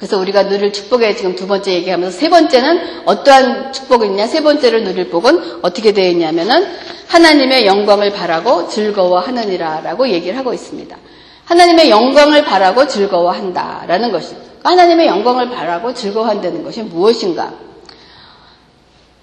그래서 0.03 0.19
우리가 0.19 0.49
누릴 0.49 0.73
축복에 0.73 1.15
지금 1.15 1.33
두 1.33 1.47
번째 1.47 1.71
얘기하면서 1.75 2.17
세 2.17 2.27
번째는 2.27 3.03
어떠한 3.05 3.71
축복이 3.71 4.07
있냐? 4.07 4.27
세 4.27 4.43
번째를 4.43 4.83
누릴 4.83 5.09
복은 5.09 5.59
어떻게 5.61 5.93
되어 5.93 6.09
있냐면은 6.09 6.67
하나님의 7.07 7.65
영광을 7.65 8.11
바라고 8.11 8.67
즐거워하느니라라고 8.67 10.09
얘기를 10.09 10.37
하고 10.37 10.53
있습니다. 10.53 10.97
하나님의 11.45 11.89
영광을 11.89 12.43
바라고 12.43 12.85
즐거워한다라는 12.85 14.11
것이 14.11 14.35
하나님의 14.61 15.07
영광을 15.07 15.49
바라고 15.49 15.93
즐거워한다는 15.93 16.65
것이 16.65 16.81
무엇인가? 16.81 17.53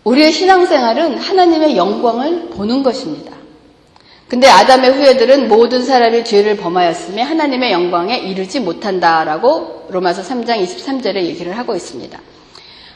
우리의 0.05 0.33
신앙생활은 0.33 1.19
하나님의 1.19 1.77
영광을 1.77 2.49
보는 2.57 2.83
것입니다. 2.83 3.37
근데 4.31 4.47
아담의 4.47 4.93
후예들은 4.93 5.49
모든 5.49 5.85
사람이 5.85 6.25
죄를 6.25 6.57
범하였으며 6.57 7.25
하나님의 7.25 7.73
영광에 7.73 8.17
이르지 8.17 8.61
못한다라고 8.61 9.89
로마서 9.91 10.23
3장 10.23 10.65
23절에 10.65 11.17
얘기를 11.17 11.59
하고 11.59 11.75
있습니다. 11.75 12.17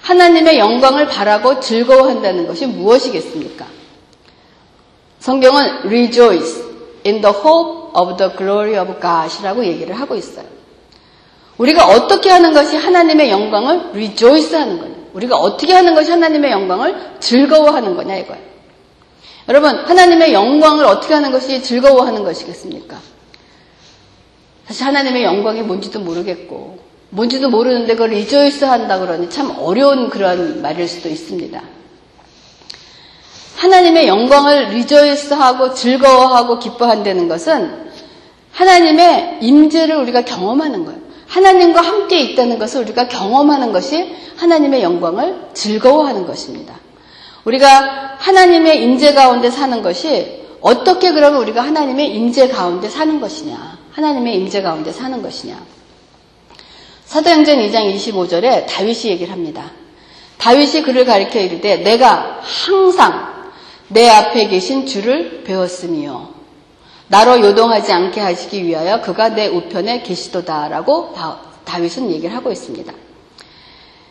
하나님의 0.03 0.61
영광을 0.61 1.09
바라고 1.09 1.59
즐거워한다는 1.59 2.47
것이 2.47 2.67
무엇이겠습니까? 2.67 3.67
성경은 5.19 5.87
rejoice 5.87 6.63
in 7.05 7.21
the 7.21 7.35
hope 7.35 7.91
of 8.01 8.17
the 8.17 8.31
glory 8.37 8.81
of 8.81 9.01
God이라고 9.01 9.65
얘기를 9.65 9.99
하고 9.99 10.15
있어요. 10.15 10.47
우리가 11.59 11.85
어떻게 11.85 12.31
하는 12.31 12.53
것이 12.53 12.77
하나님의 12.77 13.31
영광을 13.31 13.91
rejoice 13.93 14.55
하는 14.55 14.79
거냐? 14.79 14.95
우리가 15.13 15.37
어떻게 15.37 15.73
하는 15.73 15.97
것이 15.97 16.13
하나님의 16.13 16.53
영광을 16.53 16.95
즐거워하는 17.19 17.97
거냐 17.97 18.19
이거예요. 18.19 18.54
여러분, 19.49 19.77
하나님의 19.77 20.33
영광을 20.33 20.85
어떻게 20.85 21.15
하는 21.15 21.31
것이 21.31 21.63
즐거워하는 21.63 22.25
것이겠습니까? 22.25 22.99
사실 24.67 24.85
하나님의 24.87 25.25
영광이 25.25 25.63
뭔지도 25.63 26.01
모르겠고, 26.01 26.79
뭔지도 27.11 27.51
모르는데 27.51 27.93
그걸 27.95 28.11
리조이스 28.11 28.65
한다 28.65 28.99
그러니 28.99 29.31
참 29.31 29.55
어려운 29.59 30.09
그런 30.09 30.63
말일 30.63 30.89
수도 30.89 31.09
있습니다. 31.09 31.63
하나님의 33.57 34.09
영광을 34.09 34.71
리조이스하고 34.71 35.75
즐거워하고 35.75 36.59
기뻐한다는 36.59 37.29
것은 37.29 37.85
하나님의 38.53 39.39
임재를 39.43 39.97
우리가 39.97 40.23
경험하는 40.23 40.85
거예요. 40.85 41.01
하나님과 41.27 41.81
함께 41.81 42.21
있다는 42.21 42.59
것을 42.59 42.83
우리가 42.83 43.09
경험하는 43.09 43.73
것이 43.73 44.15
하나님의 44.37 44.83
영광을 44.83 45.49
즐거워하는 45.55 46.27
것입니다. 46.27 46.75
우리가 47.45 48.17
하나님의 48.19 48.83
임재 48.83 49.15
가운데 49.15 49.51
사는 49.51 49.83
것이 49.83 50.45
어떻게 50.61 51.13
그러면 51.13 51.43
우리가 51.43 51.63
하나님의 51.63 52.15
임재 52.15 52.49
가운데 52.49 52.89
사는 52.89 53.21
것이냐? 53.21 53.79
하나님의 53.93 54.37
임재 54.39 54.63
가운데 54.63 54.93
사는 54.93 55.23
것이냐? 55.23 55.63
사도행전 57.05 57.59
2장 57.59 57.95
25절에 57.95 58.67
다윗이 58.67 59.13
얘기를 59.13 59.33
합니다. 59.33 59.71
다윗이 60.39 60.83
그를 60.83 61.05
가리켜 61.05 61.39
이르되 61.39 61.77
내가 61.77 62.41
항상 62.43 63.35
내 63.89 64.09
앞에 64.09 64.49
계신 64.49 64.87
주를 64.87 65.45
배웠으며 65.45 66.31
나로 67.09 67.41
요동하지 67.41 67.93
않게 67.93 68.21
하시기 68.21 68.65
위하여 68.65 69.01
그가 69.03 69.29
내 69.29 69.47
우편에 69.47 70.03
계시도다라고 70.03 71.15
다윗은 71.65 72.11
얘기를 72.11 72.35
하고 72.35 72.51
있습니다. 72.51 72.93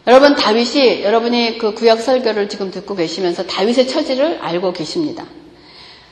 여러분 0.06 0.36
다윗이 0.36 1.04
여러분이 1.04 1.58
그 1.58 1.74
구약 1.74 2.02
설교를 2.02 2.50
지금 2.50 2.72
듣고 2.72 2.96
계시면서 2.96 3.46
다윗의 3.48 3.88
처지를 3.88 4.40
알고 4.42 4.74
계십니다. 4.74 5.26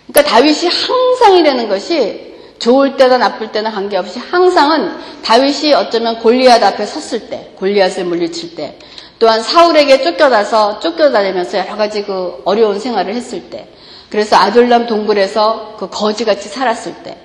그러니까 0.08 0.34
다윗이 0.34 0.70
항상이라는 0.70 1.68
것이 1.68 2.32
좋을 2.60 2.96
때나 2.96 3.18
나쁠 3.18 3.52
때나 3.52 3.72
관계없이 3.72 4.20
항상은 4.20 4.98
다윗이 5.24 5.74
어쩌면 5.74 6.20
골리앗 6.20 6.64
앞에 6.64 6.86
섰을 6.86 7.30
때, 7.30 7.52
골리앗을 7.58 8.06
물리칠 8.06 8.56
때, 8.56 8.78
또한 9.20 9.42
사울에게 9.42 10.04
쫓겨나서 10.04 10.80
쫓겨다니면서 10.80 11.58
여러 11.58 11.76
가지 11.76 12.04
그 12.04 12.42
어려운 12.46 12.80
생활을 12.80 13.16
했을 13.16 13.50
때, 13.50 13.68
그래서 14.10 14.36
아둘람 14.36 14.86
동굴에서 14.86 15.76
그 15.80 15.90
거지같이 15.90 16.50
살았을 16.50 17.04
때, 17.04 17.18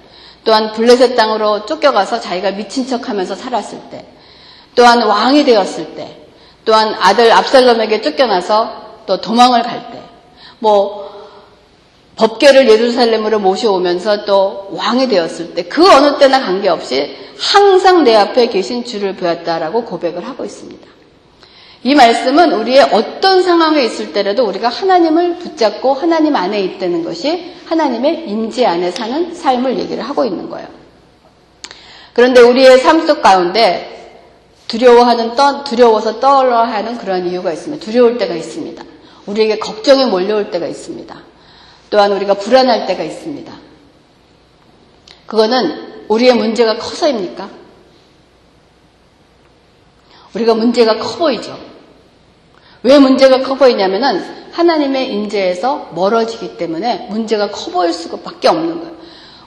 또한 0.43 0.73
블레셋 0.73 1.17
땅으로 1.17 1.67
쫓겨가서 1.67 2.21
자기가 2.21 2.53
미친 2.53 2.87
척하면서 2.87 3.35
살았을 3.35 3.79
때, 3.91 4.07
또한 4.75 5.03
왕이 5.03 5.45
되었을 5.45 5.95
때, 5.97 6.26
또한 6.67 6.95
아들 7.01 7.33
압살롬에게 7.33 8.03
쫓겨나서 8.03 9.05
또 9.07 9.21
도망을 9.21 9.63
갈 9.63 9.91
때, 9.93 10.01
뭐 10.59 11.07
법계를 12.17 12.69
예루살렘으로 12.69 13.39
모셔오면서 13.39 14.25
또 14.25 14.69
왕이 14.73 15.09
되었을 15.09 15.55
때, 15.55 15.63
그 15.65 15.91
어느 15.91 16.19
때나 16.19 16.41
관계없이 16.41 17.17
항상 17.39 18.05
내 18.05 18.17
앞에 18.17 18.49
계신 18.49 18.85
주를 18.85 19.17
배웠다라고 19.17 19.85
고백을 19.85 20.27
하고 20.27 20.45
있습니다. 20.45 20.87
이 21.85 21.95
말씀은 21.95 22.53
우리의 22.53 22.89
어떤 22.93 23.43
상황에 23.43 23.85
있을 23.85 24.13
때라도 24.13 24.45
우리가 24.47 24.69
하나님을 24.69 25.37
붙잡고 25.37 25.95
하나님 25.95 26.35
안에 26.35 26.61
있다는 26.63 27.05
것이 27.05 27.53
하나님의 27.67 28.29
임재 28.29 28.65
안에 28.67 28.91
사는 28.91 29.33
삶을 29.33 29.79
얘기를 29.79 30.03
하고 30.03 30.25
있는 30.25 30.51
거예요. 30.51 30.67
그런데 32.13 32.41
우리의 32.41 32.79
삶 32.79 33.07
속 33.07 33.23
가운데 33.23 34.06
두려워하는 34.69 35.37
떠, 35.37 35.65
두려워서 35.65 36.19
떨어하는 36.21 36.99
그런 36.99 37.27
이유가 37.27 37.53
있습니다. 37.53 37.85
두려울 37.85 38.19
때가 38.19 38.35
있습니다. 38.35 38.85
우리에게 39.27 39.59
걱정이 39.59 40.07
몰려올 40.07 40.51
때가 40.51 40.67
있습니다. 40.67 41.23
또한 41.91 42.13
우리가 42.13 42.35
불안할 42.35 42.87
때가 42.87 43.03
있습니다. 43.03 43.53
그거는 45.27 46.05
우리의 46.09 46.35
문제가 46.35 46.79
커서입니까? 46.79 47.49
우리가 50.35 50.55
문제가 50.55 50.99
커 50.99 51.17
보이죠. 51.17 51.59
왜 52.83 52.99
문제가 52.99 53.43
커 53.43 53.55
보이냐면은 53.55 54.23
하나님의 54.53 55.13
임재에서 55.13 55.91
멀어지기 55.95 56.57
때문에 56.57 57.09
문제가 57.11 57.51
커 57.51 57.71
보일 57.71 57.93
수밖에 57.93 58.49
없는 58.49 58.81
거예요. 58.81 58.96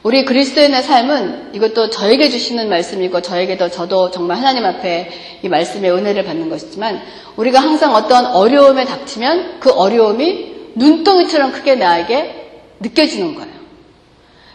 우리 0.02 0.24
그리스도인의 0.24 0.82
삶은 0.82 1.50
이것도 1.54 1.90
저에게 1.90 2.30
주시는 2.30 2.70
말씀이고 2.70 3.22
저에게도 3.22 3.70
저도 3.70 4.12
정말 4.12 4.38
하나님 4.38 4.66
앞에 4.66 5.10
이 5.44 5.50
말씀의 5.50 5.92
은혜를 5.92 6.24
받는 6.24 6.50
것이지만 6.50 7.02
우리가 7.36 7.60
항상 7.60 7.94
어떤 7.94 8.26
어려움에 8.26 8.86
닥치면 8.86 9.60
그 9.60 9.72
어려움이 9.72 10.72
눈덩이처럼 10.76 11.52
크게 11.52 11.76
나에게 11.76 12.62
느껴지는 12.80 13.36
거예요. 13.36 13.52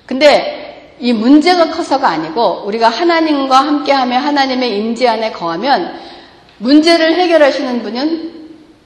근데 0.06 0.96
이 0.98 1.12
문제가 1.12 1.70
커서가 1.70 2.08
아니고 2.08 2.62
우리가 2.66 2.88
하나님과 2.88 3.58
함께하며 3.58 4.16
하나님의 4.16 4.78
임재 4.78 5.06
안에 5.08 5.32
거하면 5.32 5.94
문제를 6.58 7.16
해결하시는 7.16 7.82
분은 7.82 8.32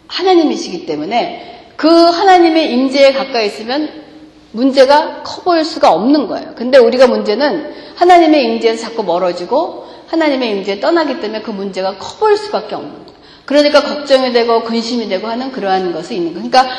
하나님이시기 0.09 0.87
때문에 0.87 1.66
그 1.77 1.88
하나님의 1.88 2.73
임재에 2.73 3.12
가까이 3.12 3.47
있으면 3.47 4.08
문제가 4.53 5.23
커 5.23 5.43
보일 5.43 5.65
수가 5.65 5.91
없는 5.93 6.27
거예요. 6.27 6.55
근데 6.57 6.79
우리가 6.79 7.07
문제는 7.07 7.75
하나님의 7.97 8.45
임재에서 8.45 8.83
자꾸 8.83 9.03
멀어지고 9.03 9.87
하나님의 10.09 10.51
임재에 10.51 10.81
떠나기 10.81 11.21
때문에 11.21 11.43
그 11.43 11.51
문제가 11.51 11.97
커 11.99 12.17
보일 12.19 12.37
수밖에 12.37 12.75
없는 12.75 12.93
거예요. 12.93 13.19
그러니까 13.45 13.83
걱정이 13.83 14.33
되고 14.33 14.63
근심이 14.63 15.09
되고 15.09 15.27
하는 15.27 15.53
그러한 15.53 15.93
것이 15.93 16.15
있는 16.15 16.35
거예요. 16.35 16.51
그러니까 16.51 16.75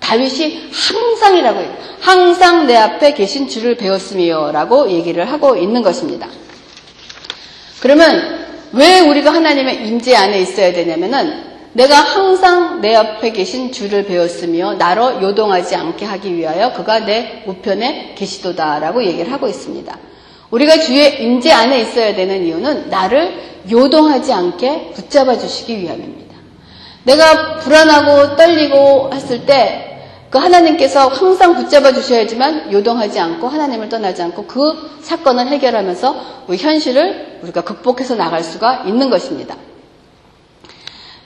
다윗이 0.00 0.70
항상이라고 0.72 1.60
해요. 1.60 1.76
항상 2.00 2.66
내 2.66 2.76
앞에 2.76 3.14
계신 3.14 3.48
주를 3.48 3.76
배웠으며라고 3.76 4.90
얘기를 4.90 5.30
하고 5.30 5.56
있는 5.56 5.82
것입니다. 5.82 6.28
그러면 7.80 8.46
왜 8.72 9.00
우리가 9.00 9.32
하나님의 9.32 9.86
임재 9.86 10.14
안에 10.14 10.40
있어야 10.40 10.72
되냐면은 10.72 11.57
내가 11.78 11.96
항상 11.96 12.80
내 12.80 12.94
옆에 12.94 13.30
계신 13.30 13.70
주를 13.70 14.04
배웠으며 14.04 14.74
나로 14.74 15.22
요동하지 15.22 15.76
않게 15.76 16.04
하기 16.04 16.34
위하여 16.34 16.72
그가 16.72 17.00
내 17.00 17.44
우편에 17.46 18.14
계시도다라고 18.16 19.04
얘기를 19.04 19.32
하고 19.32 19.46
있습니다. 19.46 19.96
우리가 20.50 20.80
주의 20.80 21.22
임재 21.22 21.52
안에 21.52 21.80
있어야 21.82 22.16
되는 22.16 22.44
이유는 22.44 22.90
나를 22.90 23.62
요동하지 23.70 24.32
않게 24.32 24.92
붙잡아 24.94 25.38
주시기 25.38 25.78
위함입니다. 25.78 26.34
내가 27.04 27.58
불안하고 27.58 28.36
떨리고 28.36 29.10
했을 29.14 29.46
때 29.46 29.84
그 30.30 30.36
하나님께서 30.36 31.08
항상 31.08 31.54
붙잡아 31.54 31.92
주셔야지만 31.92 32.70
요동하지 32.70 33.18
않고 33.18 33.48
하나님을 33.48 33.88
떠나지 33.88 34.20
않고 34.20 34.44
그 34.44 34.98
사건을 35.00 35.48
해결하면서 35.48 36.44
우리 36.48 36.58
현실을 36.58 37.38
우리가 37.42 37.62
극복해서 37.62 38.14
나갈 38.14 38.44
수가 38.44 38.84
있는 38.86 39.08
것입니다. 39.08 39.56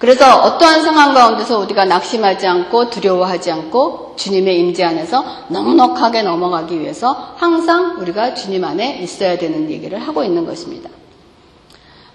그래서 0.02 0.36
어떠한 0.36 0.82
상황 0.82 1.14
가운데서 1.14 1.60
우리가 1.60 1.84
낙심하지 1.84 2.44
않고 2.44 2.90
두려워하지 2.90 3.52
않고 3.52 4.14
주님의 4.16 4.58
임재 4.58 4.82
안에서 4.82 5.24
넉넉하게 5.46 6.22
넘어가기 6.22 6.80
위해서 6.80 7.34
항상 7.36 8.00
우리가 8.00 8.34
주님 8.34 8.64
안에 8.64 8.98
있어야 9.00 9.38
되는 9.38 9.70
얘기를 9.70 10.00
하고 10.00 10.24
있는 10.24 10.44
것입니다. 10.44 10.90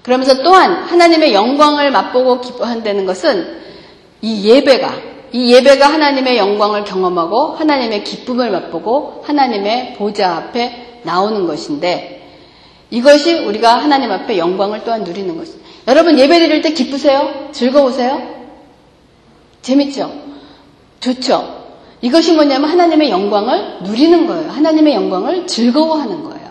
그러면서 0.03 0.43
또한 0.43 0.83
하나님의 0.83 1.33
영광을 1.33 1.89
맛보고 1.91 2.41
기뻐한다는 2.41 3.05
것은 3.05 3.61
이 4.21 4.49
예배가 4.49 4.93
이 5.31 5.53
예배가 5.53 5.87
하나님의 5.87 6.37
영광을 6.37 6.83
경험하고 6.83 7.53
하나님의 7.53 8.03
기쁨을 8.03 8.51
맛보고 8.51 9.23
하나님의 9.25 9.93
보좌 9.93 10.35
앞에 10.35 11.03
나오는 11.03 11.47
것인데 11.47 12.29
이것이 12.89 13.45
우리가 13.45 13.77
하나님 13.77 14.11
앞에 14.11 14.37
영광을 14.37 14.83
또한 14.83 15.05
누리는 15.05 15.37
것입니다. 15.37 15.66
여러분 15.87 16.19
예배 16.19 16.39
드릴 16.39 16.61
때 16.61 16.73
기쁘세요? 16.73 17.49
즐거우세요? 17.53 18.21
재밌죠? 19.61 20.13
좋죠? 20.99 21.65
이것이 22.01 22.33
뭐냐면 22.33 22.69
하나님의 22.69 23.09
영광을 23.09 23.79
누리는 23.83 24.27
거예요. 24.27 24.49
하나님의 24.49 24.93
영광을 24.93 25.47
즐거워하는 25.47 26.23
거예요. 26.23 26.47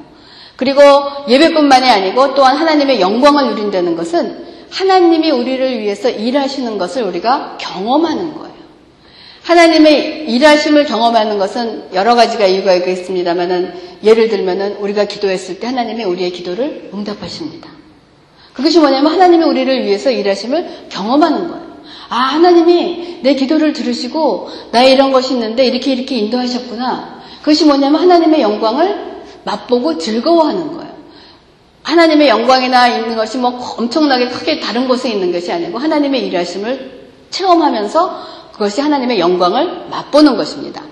그리고 0.57 0.81
예배뿐만이 1.29 1.89
아니고 1.89 2.35
또한 2.35 2.57
하나님의 2.57 3.01
영광을 3.01 3.49
누린다는 3.51 3.95
것은 3.95 4.47
하나님이 4.71 5.31
우리를 5.31 5.81
위해서 5.81 6.09
일하시는 6.09 6.79
것을 6.79 7.03
우리가 7.03 7.59
경험하는 7.61 8.35
거예요. 8.35 8.57
하나님의 9.43 10.31
일하심을 10.31 10.87
경험하는 10.87 11.39
것은 11.39 11.91
여러 11.95 12.15
가지가 12.17 12.47
이유가 12.47 12.75
있겠습니다만은 12.75 13.75
예를 14.03 14.29
들면은 14.29 14.77
우리가 14.77 15.05
기도했을 15.05 15.61
때 15.61 15.69
하나님이 15.69 16.05
우리의 16.05 16.33
기도를 16.33 16.91
응답하십니다. 16.93 17.76
그것이 18.57 18.79
뭐냐면 18.79 19.13
하나님이 19.13 19.45
우리를 19.45 19.85
위해서 19.85 20.11
일하심을 20.11 20.87
경험하는 20.89 21.49
거예요. 21.49 21.67
아, 22.09 22.17
하나님이 22.17 23.19
내 23.23 23.35
기도를 23.35 23.75
들으시고 23.75 24.49
나의 24.73 24.93
이런 24.93 25.13
것이 25.13 25.35
있는데 25.35 25.67
이렇게 25.67 25.93
이렇게 25.93 26.17
인도하셨구나. 26.17 27.21
그것이 27.41 27.67
뭐냐면 27.67 28.01
하나님의 28.01 28.41
영광을 28.41 29.25
맛보고 29.45 29.99
즐거워하는 29.99 30.73
거예요. 30.73 30.97
하나님의 31.83 32.29
영광이나 32.29 32.89
있는 32.89 33.15
것이 33.15 33.37
뭐 33.37 33.51
엄청나게 33.77 34.29
크게 34.31 34.59
다른 34.59 34.89
곳에 34.89 35.11
있는 35.11 35.31
것이 35.33 35.53
아니고 35.53 35.79
하나님의 35.79 36.27
일하심을 36.27 37.11
체험하면서 37.31 38.37
그것이 38.53 38.81
하나님의 38.81 39.21
영광을 39.21 39.87
맛보는 39.91 40.37
것입니다. 40.37 40.83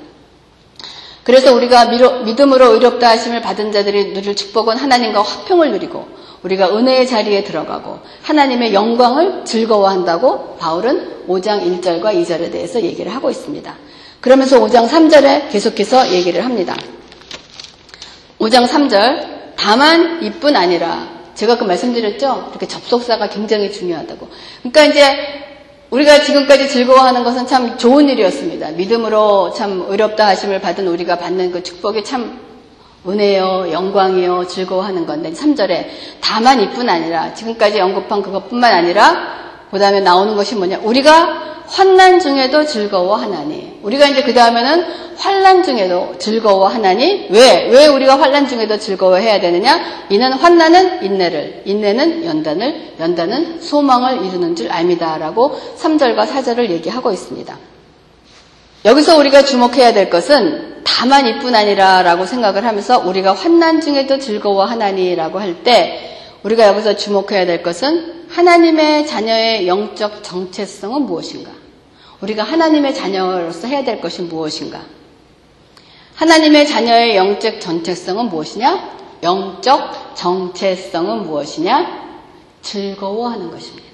그래서 1.22 1.54
우리가 1.54 1.86
믿음으로 2.24 2.74
의롭다 2.74 3.08
하심을 3.08 3.40
받은 3.40 3.72
자들이 3.72 4.12
누릴 4.12 4.36
축복은 4.36 4.76
하나님과 4.76 5.22
화평을 5.22 5.72
누리고 5.72 6.06
우리가 6.44 6.76
은혜의 6.76 7.06
자리에 7.06 7.42
들어가고 7.42 7.98
하나님의 8.22 8.74
영광을 8.74 9.44
즐거워한다고 9.44 10.56
바울은 10.58 11.26
5장 11.26 11.80
1절과 11.80 12.14
2절에 12.14 12.52
대해서 12.52 12.80
얘기를 12.82 13.12
하고 13.14 13.30
있습니다. 13.30 13.74
그러면서 14.20 14.60
5장 14.60 14.88
3절에 14.88 15.50
계속해서 15.50 16.12
얘기를 16.12 16.44
합니다. 16.44 16.76
5장 18.38 18.66
3절 18.66 19.54
다만 19.56 20.22
이뿐 20.22 20.54
아니라 20.54 21.08
제가 21.34 21.56
그 21.56 21.64
말씀드렸죠? 21.64 22.48
이렇게 22.50 22.68
접속사가 22.68 23.28
굉장히 23.30 23.72
중요하다고. 23.72 24.28
그러니까 24.60 24.84
이제 24.84 25.02
우리가 25.90 26.22
지금까지 26.22 26.68
즐거워하는 26.68 27.24
것은 27.24 27.46
참 27.46 27.78
좋은 27.78 28.08
일이었습니다. 28.08 28.72
믿음으로 28.72 29.52
참 29.54 29.86
의롭다 29.88 30.26
하심을 30.28 30.60
받은 30.60 30.86
우리가 30.88 31.18
받는 31.18 31.52
그 31.52 31.62
축복이 31.62 32.04
참 32.04 32.43
은혜요, 33.06 33.68
영광이요, 33.70 34.46
즐거워하는 34.46 35.06
건데 35.06 35.32
3절에 35.32 35.86
다만 36.20 36.60
이뿐 36.60 36.88
아니라 36.88 37.34
지금까지 37.34 37.80
언급한 37.80 38.22
그것뿐만 38.22 38.72
아니라 38.72 39.34
그 39.70 39.78
다음에 39.78 40.00
나오는 40.00 40.36
것이 40.36 40.54
뭐냐 40.54 40.80
우리가 40.82 41.54
환난 41.66 42.20
중에도 42.20 42.64
즐거워하나니. 42.64 43.80
우리가 43.82 44.06
이제 44.06 44.22
그 44.22 44.34
다음에는 44.34 44.84
환난 45.16 45.62
중에도 45.62 46.14
즐거워하나니. 46.18 47.28
왜? 47.30 47.68
왜 47.70 47.86
우리가 47.86 48.20
환난 48.20 48.46
중에도 48.46 48.78
즐거워해야 48.78 49.40
되느냐? 49.40 49.80
이는 50.10 50.32
환난은 50.32 51.02
인내를, 51.02 51.62
인내는 51.64 52.24
연단을, 52.24 52.94
연단은 53.00 53.60
소망을 53.60 54.24
이루는 54.24 54.56
줄 54.56 54.70
압니다라고 54.70 55.58
3절과 55.78 56.26
4절을 56.26 56.70
얘기하고 56.70 57.12
있습니다. 57.12 57.73
여기서 58.84 59.16
우리가 59.18 59.44
주목해야 59.44 59.92
될 59.92 60.10
것은 60.10 60.82
다만 60.84 61.26
이뿐 61.26 61.54
아니라 61.54 62.02
라고 62.02 62.26
생각을 62.26 62.64
하면서 62.64 62.98
우리가 62.98 63.32
환난 63.32 63.80
중에도 63.80 64.18
즐거워 64.18 64.64
하나니라고 64.64 65.38
할 65.38 65.64
때 65.64 66.10
우리가 66.42 66.66
여기서 66.66 66.96
주목해야 66.96 67.46
될 67.46 67.62
것은 67.62 68.26
하나님의 68.28 69.06
자녀의 69.06 69.66
영적 69.66 70.22
정체성은 70.22 71.02
무엇인가? 71.02 71.50
우리가 72.20 72.42
하나님의 72.42 72.94
자녀로서 72.94 73.66
해야 73.66 73.82
될 73.82 74.00
것이 74.00 74.20
무엇인가? 74.22 74.82
하나님의 76.16 76.66
자녀의 76.66 77.16
영적 77.16 77.60
정체성은 77.62 78.28
무엇이냐? 78.28 78.90
영적 79.22 80.14
정체성은 80.14 81.22
무엇이냐? 81.22 82.04
즐거워하는 82.60 83.50
것입니다. 83.50 83.93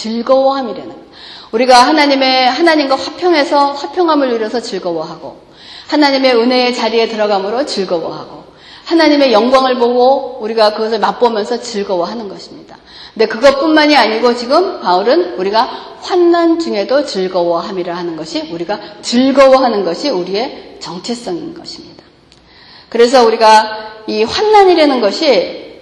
즐거워함이라는 0.00 0.94
우리가 1.52 1.86
하나님의 1.86 2.48
하나님과 2.48 2.96
화평해서 2.96 3.72
화평함을 3.72 4.28
누려서 4.30 4.60
즐거워하고 4.60 5.40
하나님의 5.88 6.34
은혜의 6.36 6.74
자리에 6.74 7.08
들어감으로 7.08 7.66
즐거워하고 7.66 8.44
하나님의 8.84 9.32
영광을 9.32 9.76
보고 9.76 10.38
우리가 10.40 10.74
그것을 10.74 10.98
맛보면서 11.00 11.60
즐거워하는 11.60 12.28
것입니다. 12.28 12.78
근데 13.12 13.26
그것뿐만이 13.26 13.96
아니고 13.96 14.36
지금 14.36 14.80
바울은 14.80 15.34
우리가 15.34 15.96
환난 16.00 16.58
중에도 16.58 17.04
즐거워함이라 17.04 17.94
하는 17.94 18.16
것이 18.16 18.48
우리가 18.52 18.80
즐거워하는 19.02 19.84
것이 19.84 20.08
우리의 20.08 20.76
정체성인 20.80 21.54
것입니다. 21.54 22.04
그래서 22.88 23.24
우리가 23.24 24.04
이 24.06 24.22
환난이라는 24.22 25.00
것이 25.00 25.78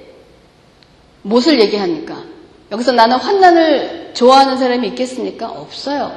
무엇을 1.23 1.61
얘기합니까? 1.61 2.28
여기서 2.71 2.93
나는 2.93 3.17
환난을 3.17 4.11
좋아하는 4.15 4.59
사람이 4.59 4.89
있겠습니까? 4.89 5.49
없어요. 5.49 6.13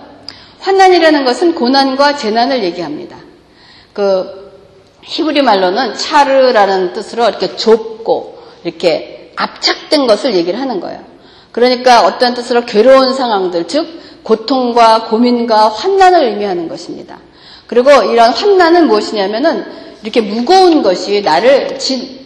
환난이라는 0.60 1.26
것은 1.26 1.56
고난과 1.56 2.18
재난을 2.18 2.64
얘기합니다. 2.64 3.18
그 3.94 4.52
히브리 5.04 5.42
말로는 5.42 5.96
차르라는 5.96 6.94
뜻으로 6.94 7.28
이렇게 7.28 7.56
좁고 7.56 8.40
이렇게 8.64 9.34
압착된 9.36 10.08
것을 10.08 10.36
얘기를 10.36 10.60
하는 10.60 10.80
거예요. 10.80 11.04
그러니까 11.52 12.06
어떤 12.06 12.34
뜻으로 12.34 12.66
괴로운 12.66 13.14
상황들, 13.14 13.68
즉 13.68 14.02
고통과 14.24 15.06
고민과 15.06 15.70
환난을 15.70 16.24
의미하는 16.24 16.68
것입니다. 16.68 17.18
그리고 17.66 17.90
이런 18.12 18.32
환난은 18.32 18.88
무엇이냐면은 18.88 19.66
이렇게 20.04 20.22
무거운 20.22 20.84
것이 20.84 21.22
나를 21.22 21.80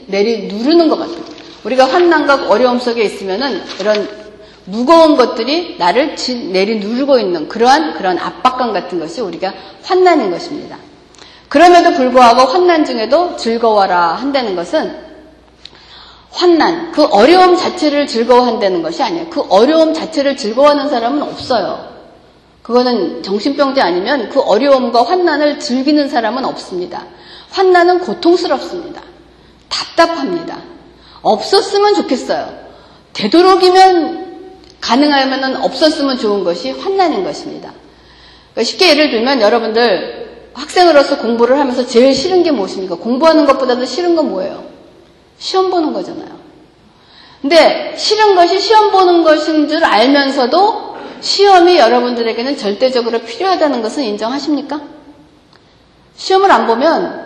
내리 0.07 0.47
누르는 0.47 0.89
것 0.89 0.97
같아요. 0.97 1.34
우리가 1.65 1.85
환난과 1.87 2.47
어려움 2.47 2.79
속에 2.79 3.03
있으면은 3.03 3.61
이런 3.79 4.07
무거운 4.65 5.15
것들이 5.17 5.77
나를 5.77 6.15
내리 6.51 6.79
누르고 6.79 7.19
있는 7.19 7.47
그러한 7.47 7.95
그런 7.95 8.17
압박감 8.17 8.73
같은 8.73 8.99
것이 8.99 9.21
우리가 9.21 9.53
환난인 9.83 10.31
것입니다. 10.31 10.77
그럼에도 11.49 11.93
불구하고 11.93 12.41
환난 12.41 12.85
중에도 12.85 13.35
즐거워라 13.35 14.13
한다는 14.13 14.55
것은 14.55 15.05
환난, 16.31 16.91
그 16.91 17.03
어려움 17.05 17.55
자체를 17.55 18.07
즐거워한다는 18.07 18.83
것이 18.83 19.01
아니에요. 19.01 19.29
그 19.29 19.41
어려움 19.49 19.93
자체를 19.93 20.35
즐거워하는 20.35 20.89
사람은 20.89 21.21
없어요. 21.21 21.95
그거는 22.61 23.23
정신병자 23.23 23.85
아니면 23.85 24.29
그 24.29 24.41
어려움과 24.41 25.03
환난을 25.03 25.59
즐기는 25.59 26.09
사람은 26.09 26.43
없습니다. 26.43 27.05
환난은 27.51 27.99
고통스럽습니다. 27.99 29.01
답답합니다. 29.69 30.74
없었으면 31.25 31.95
좋겠어요. 31.95 32.65
되도록이면 33.13 34.25
가능하면 34.79 35.57
없었으면 35.57 36.17
좋은 36.17 36.43
것이 36.43 36.71
환난인 36.71 37.23
것입니다. 37.23 37.73
그러니까 38.53 38.63
쉽게 38.63 38.89
예를 38.89 39.09
들면 39.09 39.41
여러분들 39.41 40.51
학생으로서 40.53 41.17
공부를 41.17 41.59
하면서 41.59 41.85
제일 41.85 42.13
싫은 42.13 42.43
게 42.43 42.51
무엇입니까? 42.51 42.95
공부하는 42.95 43.45
것보다도 43.45 43.85
싫은 43.85 44.15
건 44.15 44.29
뭐예요? 44.29 44.63
시험 45.37 45.69
보는 45.69 45.91
거잖아요. 45.91 46.35
근데 47.41 47.95
싫은 47.97 48.35
것이 48.35 48.59
시험 48.59 48.91
보는 48.91 49.23
것인 49.23 49.67
줄 49.67 49.83
알면서도 49.83 50.95
시험이 51.21 51.77
여러분들에게는 51.77 52.57
절대적으로 52.57 53.19
필요하다는 53.19 53.81
것은 53.81 54.03
인정하십니까? 54.03 54.81
시험을 56.15 56.51
안 56.51 56.67
보면 56.67 57.25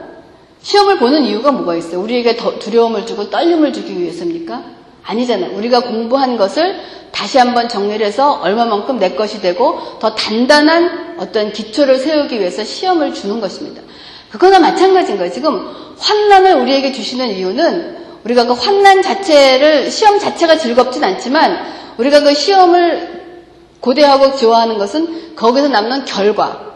시험을 0.61 0.97
보는 0.97 1.23
이유가 1.23 1.51
뭐가 1.51 1.75
있어요? 1.75 2.01
우리에게 2.01 2.35
두려움을 2.35 3.05
주고 3.05 3.29
떨림을 3.29 3.73
주기 3.73 3.99
위해서입니까? 3.99 4.63
아니잖아요. 5.03 5.55
우리가 5.57 5.81
공부한 5.81 6.37
것을 6.37 6.79
다시 7.11 7.37
한번 7.37 7.67
정리를 7.67 8.05
해서 8.05 8.39
얼마만큼 8.41 8.99
내 8.99 9.11
것이 9.11 9.41
되고 9.41 9.79
더 9.99 10.13
단단한 10.15 11.15
어떤 11.19 11.51
기초를 11.51 11.97
세우기 11.97 12.39
위해서 12.39 12.63
시험을 12.63 13.13
주는 13.13 13.39
것입니다. 13.39 13.81
그거나 14.29 14.59
마찬가지인 14.59 15.17
거예요. 15.17 15.31
지금 15.31 15.67
환난을 15.97 16.53
우리에게 16.55 16.91
주시는 16.91 17.29
이유는 17.29 17.97
우리가 18.23 18.45
그 18.45 18.53
환난 18.53 19.01
자체를 19.01 19.89
시험 19.89 20.19
자체가 20.19 20.57
즐겁진 20.57 21.03
않지만 21.03 21.57
우리가 21.97 22.21
그 22.21 22.33
시험을 22.33 23.19
고대하고 23.79 24.35
좋아하는 24.35 24.77
것은 24.77 25.35
거기서 25.35 25.69
남는 25.69 26.05
결과 26.05 26.68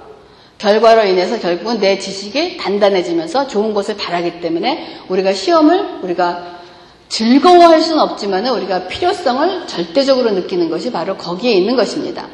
결과로 0.63 1.04
인해서 1.04 1.38
결국은 1.39 1.82
내 1.82 1.99
지식이 1.99 2.56
단단해지면서 2.56 3.47
좋은 3.47 3.73
것을 3.73 3.97
바라기 3.97 4.39
때문에 4.39 5.02
우리가 5.10 5.34
시험을 5.34 5.99
우리가 6.04 6.62
즐거워할 7.10 7.82
수는 7.82 7.99
없지만 7.99 8.47
우리가 8.47 8.88
필요성을 8.88 9.67
절대적으로 9.67 10.32
느끼는 10.32 10.69
것이 10.69 10.89
바로 10.89 11.17
거기에 11.17 11.52
있는 11.52 11.76
것입니다. 11.76 12.30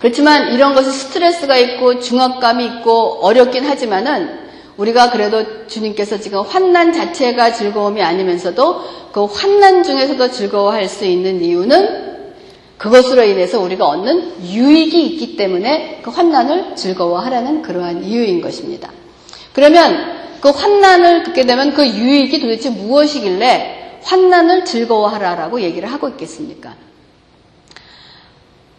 그렇지만 0.00 0.52
이런 0.52 0.74
것이 0.74 0.90
스트레스가 0.90 1.56
있고 1.56 2.00
중압감이 2.00 2.64
있고 2.66 3.20
어렵긴 3.24 3.64
하지만은 3.64 4.40
우리가 4.76 5.12
그래도 5.12 5.68
주님께서 5.68 6.18
지금 6.18 6.40
환난 6.40 6.92
자체가 6.92 7.52
즐거움이 7.52 8.02
아니면서도 8.02 8.82
그 9.12 9.24
환난 9.26 9.84
중에서도 9.84 10.32
즐거워할 10.32 10.88
수 10.88 11.04
있는 11.04 11.44
이유는 11.44 12.13
그것으로 12.78 13.22
인해서 13.24 13.60
우리가 13.60 13.86
얻는 13.86 14.44
유익이 14.44 15.06
있기 15.06 15.36
때문에 15.36 16.00
그 16.02 16.10
환난을 16.10 16.76
즐거워하라는 16.76 17.62
그러한 17.62 18.04
이유인 18.04 18.40
것입니다. 18.40 18.90
그러면 19.52 20.12
그 20.40 20.50
환난을 20.50 21.22
듣게 21.22 21.46
되면 21.46 21.72
그 21.72 21.86
유익이 21.86 22.40
도대체 22.40 22.70
무엇이길래 22.70 24.00
환난을 24.02 24.64
즐거워하라라고 24.64 25.60
얘기를 25.62 25.90
하고 25.90 26.08
있겠습니까? 26.08 26.74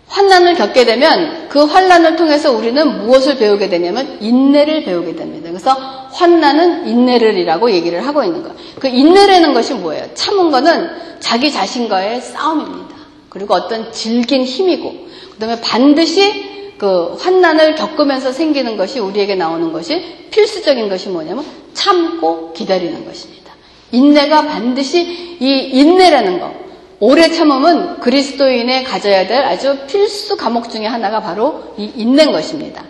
환난을 0.07 0.55
겪게 0.55 0.85
되면 0.85 1.49
그 1.49 1.63
환난을 1.65 2.15
통해서 2.15 2.51
우리는 2.51 3.05
무엇을 3.05 3.37
배우게 3.37 3.69
되냐면 3.69 4.17
인내를 4.21 4.85
배우게 4.85 5.15
됩니다. 5.15 5.49
그래서 5.49 5.73
환난은 6.11 6.87
인내를이라고 6.87 7.71
얘기를 7.71 8.05
하고 8.05 8.23
있는 8.23 8.43
거예요. 8.43 8.55
그 8.79 8.87
인내라는 8.87 9.53
것이 9.53 9.73
뭐예요? 9.73 10.05
참은 10.13 10.51
거는 10.51 10.89
자기 11.19 11.51
자신과의 11.51 12.21
싸움입니다. 12.21 12.94
그리고 13.35 13.53
어떤 13.53 13.91
질긴 13.91 14.45
힘이고 14.45 14.95
그다음에 15.33 15.59
반드시 15.59 16.75
그 16.77 17.17
환난을 17.19 17.75
겪으면서 17.75 18.31
생기는 18.31 18.77
것이 18.77 18.99
우리에게 18.99 19.35
나오는 19.35 19.73
것이 19.73 20.01
필수적인 20.31 20.87
것이 20.87 21.09
뭐냐면 21.09 21.45
참고 21.73 22.53
기다리는 22.53 23.05
것입니다. 23.05 23.51
인내가 23.91 24.43
반드시 24.43 25.37
이 25.41 25.69
인내라는 25.73 26.39
것 26.39 26.53
오래 27.01 27.29
참음은 27.29 27.99
그리스도인의 27.99 28.85
가져야 28.85 29.27
될 29.27 29.43
아주 29.43 29.79
필수 29.85 30.37
과목 30.37 30.69
중에 30.69 30.85
하나가 30.85 31.19
바로 31.19 31.75
이 31.77 31.91
인내인 31.93 32.31
것입니다. 32.31 32.85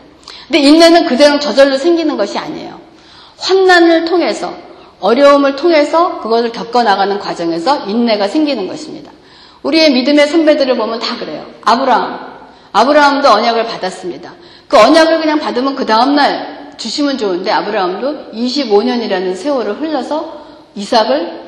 근데 0.47 0.59
인내는 0.59 1.05
그대로 1.05 1.39
저절로 1.39 1.75
생기는 1.77 2.17
것이 2.17 2.37
아니에요. 2.37 2.79
환난을 3.37 4.05
통해서 4.05 4.53
어려움을 4.99 5.55
통해서 5.55 6.19
그것을 6.21 6.51
겪어 6.51 6.83
나가는 6.83 7.17
과정에서 7.17 7.85
인내가 7.87 8.27
생기는 8.27 8.67
것입니다. 8.67 9.14
우리의 9.65 9.93
믿음의 9.93 10.27
선배들을 10.27 10.77
보면 10.77 10.99
다 10.99 11.17
그래요. 11.17 11.45
아브라함. 11.63 12.35
아브라함도 12.71 13.29
언약을 13.29 13.65
받았습니다. 13.65 14.33
그 14.67 14.77
언약을 14.77 15.19
그냥 15.19 15.39
받으면 15.39 15.75
그 15.75 15.85
다음날 15.85 16.73
주시면 16.77 17.17
좋은데 17.17 17.51
아브라함도 17.51 18.31
25년이라는 18.31 19.35
세월을 19.35 19.81
흘러서 19.81 20.45
이삭을 20.75 21.45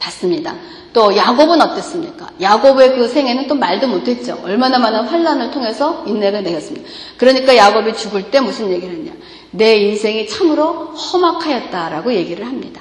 받습니다. 0.00 0.54
또 0.92 1.14
야곱은 1.14 1.60
어땠습니까? 1.60 2.30
야곱의 2.40 2.96
그 2.96 3.06
생애는 3.06 3.46
또 3.46 3.54
말도 3.54 3.86
못했죠. 3.86 4.40
얼마나 4.42 4.78
많은 4.78 5.04
환란을 5.04 5.50
통해서 5.50 6.02
인내를 6.06 6.42
내었습니다. 6.42 6.88
그러니까 7.16 7.54
야곱이 7.54 7.94
죽을 7.94 8.30
때 8.30 8.40
무슨 8.40 8.72
얘기를 8.72 8.94
했냐? 8.94 9.12
내 9.52 9.76
인생이 9.76 10.26
참으로 10.26 10.94
험악하였다라고 10.94 12.12
얘기를 12.14 12.46
합니다. 12.46 12.80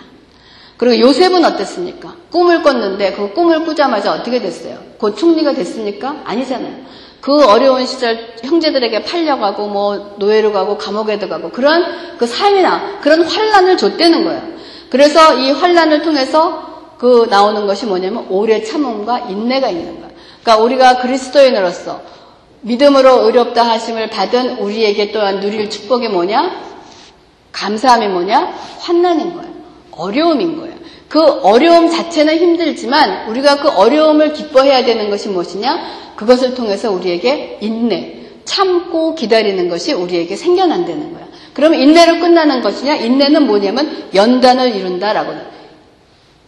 그리고 0.77 1.07
요셉은 1.07 1.45
어땠습니까? 1.45 2.15
꿈을 2.31 2.61
꿨는데 2.61 3.13
그 3.13 3.33
꿈을 3.33 3.63
꾸자마자 3.63 4.11
어떻게 4.13 4.41
됐어요? 4.41 4.77
곧 4.97 5.15
총리가 5.17 5.53
됐습니까? 5.53 6.21
아니잖아요. 6.25 6.85
그 7.21 7.43
어려운 7.45 7.85
시절 7.85 8.35
형제들에게 8.43 9.03
팔려가고 9.03 9.67
뭐 9.67 10.15
노예로 10.19 10.51
가고 10.51 10.77
감옥에도 10.77 11.27
가고 11.27 11.49
그런 11.49 12.17
그 12.17 12.27
삶이나 12.27 12.99
그런 13.01 13.23
환란을 13.23 13.77
줬다는 13.77 14.23
거예요. 14.25 14.41
그래서 14.89 15.33
이 15.35 15.51
환란을 15.51 16.03
통해서 16.03 16.93
그 16.97 17.27
나오는 17.29 17.65
것이 17.65 17.85
뭐냐면 17.85 18.27
오래 18.29 18.61
참음과 18.61 19.19
인내가 19.29 19.69
있는 19.69 19.95
거예요. 19.95 20.11
그러니까 20.43 20.63
우리가 20.63 20.97
그리스도인으로서 20.97 22.01
믿음으로 22.61 23.25
의롭다 23.25 23.63
하심을 23.63 24.09
받은 24.09 24.59
우리에게 24.59 25.11
또한 25.11 25.39
누릴 25.39 25.69
축복이 25.69 26.09
뭐냐? 26.09 26.61
감사함이 27.51 28.07
뭐냐? 28.07 28.53
환난인 28.79 29.33
거예요. 29.33 29.54
어려움인 29.97 30.57
거예요. 30.57 30.75
그 31.07 31.21
어려움 31.21 31.89
자체는 31.89 32.37
힘들지만 32.37 33.29
우리가 33.29 33.61
그 33.61 33.69
어려움을 33.69 34.33
기뻐해야 34.33 34.83
되는 34.83 35.09
것이 35.09 35.29
무엇이냐? 35.29 36.13
그것을 36.15 36.55
통해서 36.55 36.91
우리에게 36.91 37.59
인내, 37.61 38.21
참고 38.45 39.15
기다리는 39.15 39.69
것이 39.69 39.93
우리에게 39.93 40.35
생겨난다는 40.35 41.13
거예요. 41.13 41.27
그러면 41.53 41.79
인내로 41.79 42.19
끝나는 42.19 42.61
것이냐? 42.61 42.95
인내는 42.95 43.47
뭐냐면 43.47 44.09
연단을 44.13 44.75
이룬다라고. 44.75 45.33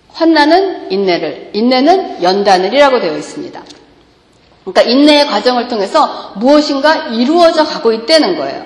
환난은 0.09 0.91
인내를, 0.91 1.51
인내는 1.53 2.23
연단을이라고 2.23 2.99
되어 2.99 3.15
있습니다. 3.17 3.63
그러니까 4.63 4.81
인내의 4.81 5.27
과정을 5.27 5.67
통해서 5.67 6.33
무엇인가 6.35 7.07
이루어져 7.07 7.63
가고 7.63 7.93
있다는 7.93 8.37
거예요. 8.37 8.65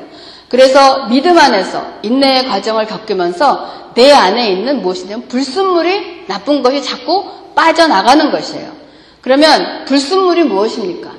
그래서 0.52 1.06
믿음 1.08 1.38
안에서 1.38 1.82
인내의 2.02 2.46
과정을 2.46 2.86
겪으면서 2.86 3.94
내 3.96 4.12
안에 4.12 4.52
있는 4.52 4.82
무엇이든 4.82 5.30
불순물이 5.30 6.26
나쁜 6.28 6.62
것이 6.62 6.84
자꾸 6.84 7.24
빠져나가는 7.56 8.30
것이에요. 8.32 8.70
그러면 9.22 9.86
불순물이 9.86 10.44
무엇입니까? 10.44 11.10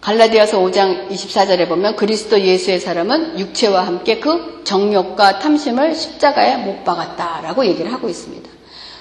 갈라디아서 0.00 0.60
5장 0.60 1.10
24절에 1.10 1.66
보면 1.66 1.96
그리스도 1.96 2.40
예수의 2.40 2.78
사람은 2.78 3.40
육체와 3.40 3.84
함께 3.84 4.20
그 4.20 4.62
정욕과 4.62 5.40
탐심을 5.40 5.96
십자가에 5.96 6.58
못 6.58 6.84
박았다라고 6.84 7.66
얘기를 7.66 7.92
하고 7.92 8.08
있습니다. 8.08 8.48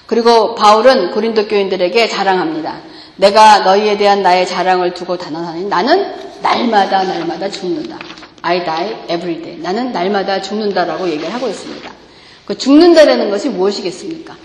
그리고 0.08 0.56
바울은 0.56 1.12
고린도 1.12 1.48
교인들에게 1.48 2.08
자랑합니다. 2.08 2.80
내가 3.18 3.60
너희에 3.60 3.98
대한 3.98 4.24
나의 4.24 4.48
자랑을 4.48 4.96
두고 4.96 5.18
단언하니 5.18 5.66
나는 5.66 6.16
날마다 6.42 7.04
날마다 7.04 7.50
죽는다. 7.50 7.98
I 8.48 8.64
die 8.64 8.96
every 9.10 9.42
day. 9.42 9.58
나는 9.58 9.92
날마다 9.92 10.42
죽는다라고 10.42 11.10
얘기를 11.10 11.34
하고 11.34 11.50
있습니다. 11.50 11.92
그 12.46 12.58
죽는다라는 12.58 13.30
것이 13.30 13.50
무엇이겠습니까? 13.50 14.38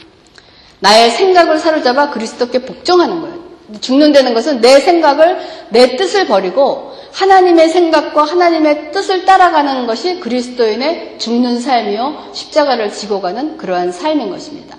나의 0.81 1.13
생각을 1.13 1.61
사로잡아 1.61 2.11
그리스도께 2.11 2.65
복종하는 2.65 3.21
거예요. 3.21 3.43
죽는다는 3.81 4.35
것은 4.35 4.61
내 4.61 4.81
생각을, 4.81 5.39
내 5.69 5.95
뜻을 5.95 6.27
버리고 6.27 6.93
하나님의 7.13 7.69
생각과 7.69 8.25
하나님의 8.25 8.91
뜻을 8.91 9.25
따라가는 9.25 9.87
것이 9.87 10.19
그리스도인의 10.19 11.19
죽는 11.19 11.61
삶이요, 11.61 12.31
십자가를 12.33 12.93
지고 12.93 13.21
가는 13.21 13.57
그러한 13.57 13.93
삶인 13.93 14.31
것입니다. 14.31 14.77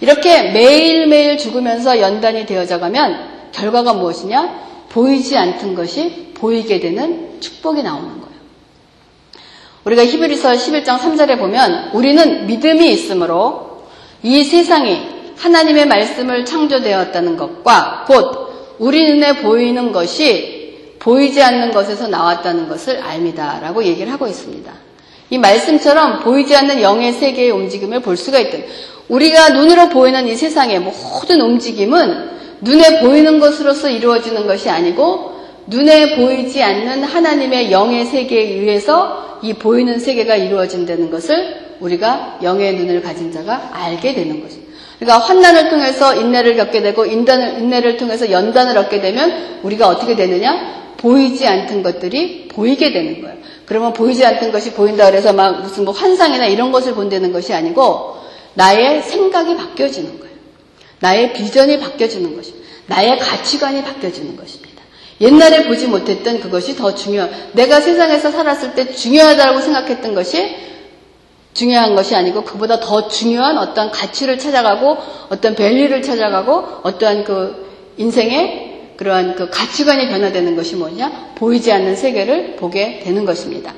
이렇게 0.00 0.52
매일매일 0.52 1.36
죽으면서 1.36 2.00
연단이 2.00 2.46
되어져 2.46 2.78
가면 2.78 3.50
결과가 3.50 3.94
무엇이냐? 3.94 4.62
보이지 4.90 5.36
않던 5.36 5.74
것이 5.74 6.32
보이게 6.34 6.78
되는 6.78 7.40
축복이 7.40 7.82
나오는 7.82 8.08
거예요. 8.20 8.31
우리가 9.84 10.04
히브리서 10.04 10.52
11장 10.52 10.98
3절에 10.98 11.38
보면 11.38 11.90
우리는 11.92 12.46
믿음이 12.46 12.92
있으므로 12.92 13.82
이 14.22 14.44
세상이 14.44 15.00
하나님의 15.36 15.86
말씀을 15.86 16.44
창조되었다는 16.44 17.36
것과 17.36 18.04
곧 18.06 18.76
우리 18.78 19.04
눈에 19.10 19.42
보이는 19.42 19.92
것이 19.92 20.96
보이지 21.00 21.42
않는 21.42 21.72
것에서 21.72 22.06
나왔다는 22.06 22.68
것을 22.68 23.02
압니다라고 23.02 23.82
얘기를 23.82 24.12
하고 24.12 24.28
있습니다. 24.28 24.72
이 25.30 25.38
말씀처럼 25.38 26.20
보이지 26.20 26.54
않는 26.54 26.80
영의 26.80 27.12
세계의 27.12 27.50
움직임을 27.50 28.00
볼 28.00 28.16
수가 28.16 28.38
있다. 28.38 28.58
우리가 29.08 29.48
눈으로 29.48 29.88
보이는 29.88 30.28
이 30.28 30.36
세상의 30.36 30.78
모든 30.80 31.40
움직임은 31.40 32.30
눈에 32.60 33.00
보이는 33.00 33.40
것으로서 33.40 33.88
이루어지는 33.90 34.46
것이 34.46 34.70
아니고 34.70 35.41
눈에 35.66 36.16
보이지 36.16 36.62
않는 36.62 37.04
하나님의 37.04 37.70
영의 37.70 38.04
세계에 38.04 38.54
의해서 38.54 39.38
이 39.42 39.54
보이는 39.54 39.98
세계가 39.98 40.36
이루어진다는 40.36 41.10
것을 41.10 41.76
우리가 41.80 42.38
영의 42.42 42.74
눈을 42.74 43.02
가진 43.02 43.32
자가 43.32 43.70
알게 43.72 44.14
되는 44.14 44.40
것입니다. 44.40 44.72
그러니까 44.98 45.26
환난을 45.26 45.70
통해서 45.70 46.14
인내를 46.14 46.56
겪게 46.56 46.80
되고 46.80 47.04
인단을, 47.04 47.58
인내를 47.58 47.96
통해서 47.96 48.30
연단을 48.30 48.78
얻게 48.78 49.00
되면 49.00 49.58
우리가 49.62 49.88
어떻게 49.88 50.14
되느냐? 50.14 50.82
보이지 50.96 51.46
않던 51.46 51.82
것들이 51.82 52.46
보이게 52.46 52.92
되는 52.92 53.20
거예요. 53.20 53.36
그러면 53.66 53.92
보이지 53.92 54.24
않던 54.24 54.52
것이 54.52 54.72
보인다 54.72 55.10
그래서 55.10 55.32
막 55.32 55.60
무슨 55.62 55.84
뭐 55.84 55.92
환상이나 55.92 56.46
이런 56.46 56.70
것을 56.70 56.94
본다는 56.94 57.32
것이 57.32 57.52
아니고 57.52 58.16
나의 58.54 59.02
생각이 59.02 59.56
바뀌어지는 59.56 60.20
거예요. 60.20 60.32
나의 61.00 61.32
비전이 61.32 61.80
바뀌어지는 61.80 62.36
것입니다. 62.36 62.64
나의 62.86 63.18
가치관이 63.18 63.82
바뀌어지는 63.82 64.36
것입니다. 64.36 64.61
옛날에 65.20 65.66
보지 65.66 65.86
못했던 65.86 66.40
그것이 66.40 66.76
더 66.76 66.94
중요한, 66.94 67.30
내가 67.52 67.80
세상에서 67.80 68.30
살았을 68.30 68.74
때 68.74 68.92
중요하다고 68.92 69.60
생각했던 69.60 70.14
것이 70.14 70.56
중요한 71.54 71.94
것이 71.94 72.16
아니고 72.16 72.44
그보다 72.44 72.80
더 72.80 73.08
중요한 73.08 73.58
어떤 73.58 73.90
가치를 73.90 74.38
찾아가고 74.38 74.96
어떤 75.28 75.54
밸류를 75.54 76.02
찾아가고 76.02 76.80
어떠한 76.82 77.24
그 77.24 77.92
인생의 77.98 78.72
그러한 78.96 79.36
그 79.36 79.50
가치관이 79.50 80.08
변화되는 80.08 80.56
것이 80.56 80.76
뭐냐? 80.76 81.32
보이지 81.34 81.72
않는 81.72 81.96
세계를 81.96 82.56
보게 82.56 83.00
되는 83.00 83.24
것입니다. 83.24 83.74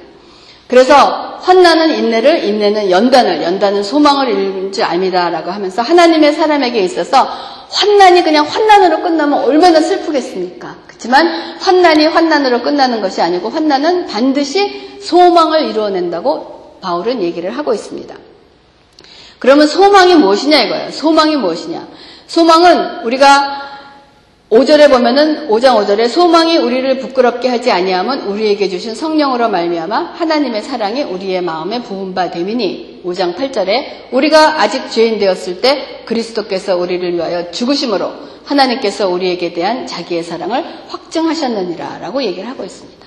그래서 0.66 1.38
환난은 1.40 1.94
인내를, 1.94 2.44
인내는 2.44 2.90
연단을, 2.90 3.42
연단은 3.42 3.83
소망을 3.83 4.29
이루는 4.29 4.73
줄 4.73 4.85
압니다라고 4.85 5.51
하면서 5.51 5.83
하나님의 5.83 6.33
사람에게 6.33 6.81
있어서 6.81 7.29
환난이 7.70 8.23
그냥 8.23 8.47
환난으로 8.47 9.03
끝나면 9.03 9.44
얼마나 9.44 9.81
슬프겠습니까? 9.81 10.84
그렇지만 11.05 11.59
환난이 11.59 12.07
환난으로 12.07 12.62
끝나는 12.62 13.03
것이 13.03 13.21
아니고 13.21 13.51
환난은 13.51 14.07
반드시 14.07 14.99
소망을 15.03 15.69
이루어낸다고 15.69 16.79
바울은 16.81 17.21
얘기를 17.23 17.51
하고 17.51 17.75
있습니다. 17.75 18.14
그러면 19.38 19.67
소망이 19.67 20.14
무엇이냐 20.14 20.62
이거예요. 20.62 20.90
소망이 20.90 21.37
무엇이냐. 21.37 21.87
소망은 22.27 23.05
우리가 23.05 23.73
5절에 24.50 24.90
보면은 24.90 25.48
5장 25.48 25.74
5절에 25.85 26.09
소망이 26.09 26.59
우리를 26.59 26.98
부끄럽게 26.98 27.48
하지 27.48 27.70
아니함은 27.70 28.26
우리에게 28.26 28.68
주신 28.68 28.94
성령으로 28.94 29.48
말미암아 29.48 30.12
하나님의 30.16 30.62
사랑이 30.62 31.02
우리의 31.02 31.40
마음에 31.40 31.83
부은 31.83 32.14
바 32.14 32.30
됨이니 32.30 33.02
5장 33.04 33.37
8절에 33.37 34.12
우리가 34.12 34.61
아직 34.61 34.90
죄인 34.90 35.18
되었을 35.18 35.61
때 35.62 36.02
그리스도께서 36.04 36.76
우리를 36.76 37.14
위하여 37.14 37.50
죽으심으로 37.50 38.12
하나님께서 38.44 39.09
우리에게 39.09 39.54
대한 39.54 39.87
자기의 39.87 40.22
사랑을 40.22 40.62
확증하셨느니라라고 40.88 42.22
얘기를 42.22 42.48
하고 42.48 42.64
있습니다. 42.64 43.04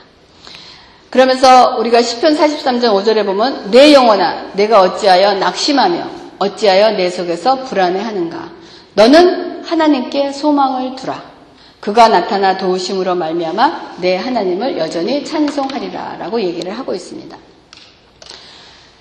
그러면서 1.12 1.78
우리가 1.78 2.02
10편 2.02 2.36
43장 2.36 2.94
5절에 2.94 3.26
보면 3.26 3.70
내 3.72 3.94
영혼아 3.94 4.54
내가 4.54 4.82
어찌하여 4.82 5.36
낙심하며 5.36 6.10
어찌하여 6.40 6.92
내 6.98 7.10
속에서 7.10 7.64
불안해하는가 7.64 8.50
너는 8.96 9.57
하나님께 9.68 10.32
소망을 10.32 10.96
두라 10.96 11.22
그가 11.80 12.08
나타나 12.08 12.58
도우심으로 12.58 13.16
말미암아 13.16 13.98
내 14.02 14.16
하나님을 14.16 14.78
여전히 14.78 15.24
찬송하리라라고 15.24 16.42
얘기를 16.42 16.78
하고 16.78 16.94
있습니다. 16.94 17.38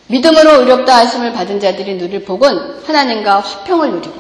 믿음으로 0.09 0.61
의롭다 0.61 0.99
하심을 0.99 1.33
받은 1.33 1.59
자들이 1.59 1.97
누릴 1.97 2.25
복은 2.25 2.85
하나님과 2.87 3.41
화평을 3.41 3.91
누리고 3.93 4.15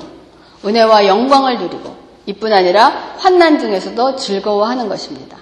은혜와 0.64 1.06
영광을 1.06 1.58
누리고 1.58 1.94
이뿐 2.26 2.52
아니라 2.52 3.14
환난 3.18 3.58
중에서도 3.58 4.16
즐거워하는 4.16 4.88
것입니다. 4.88 5.36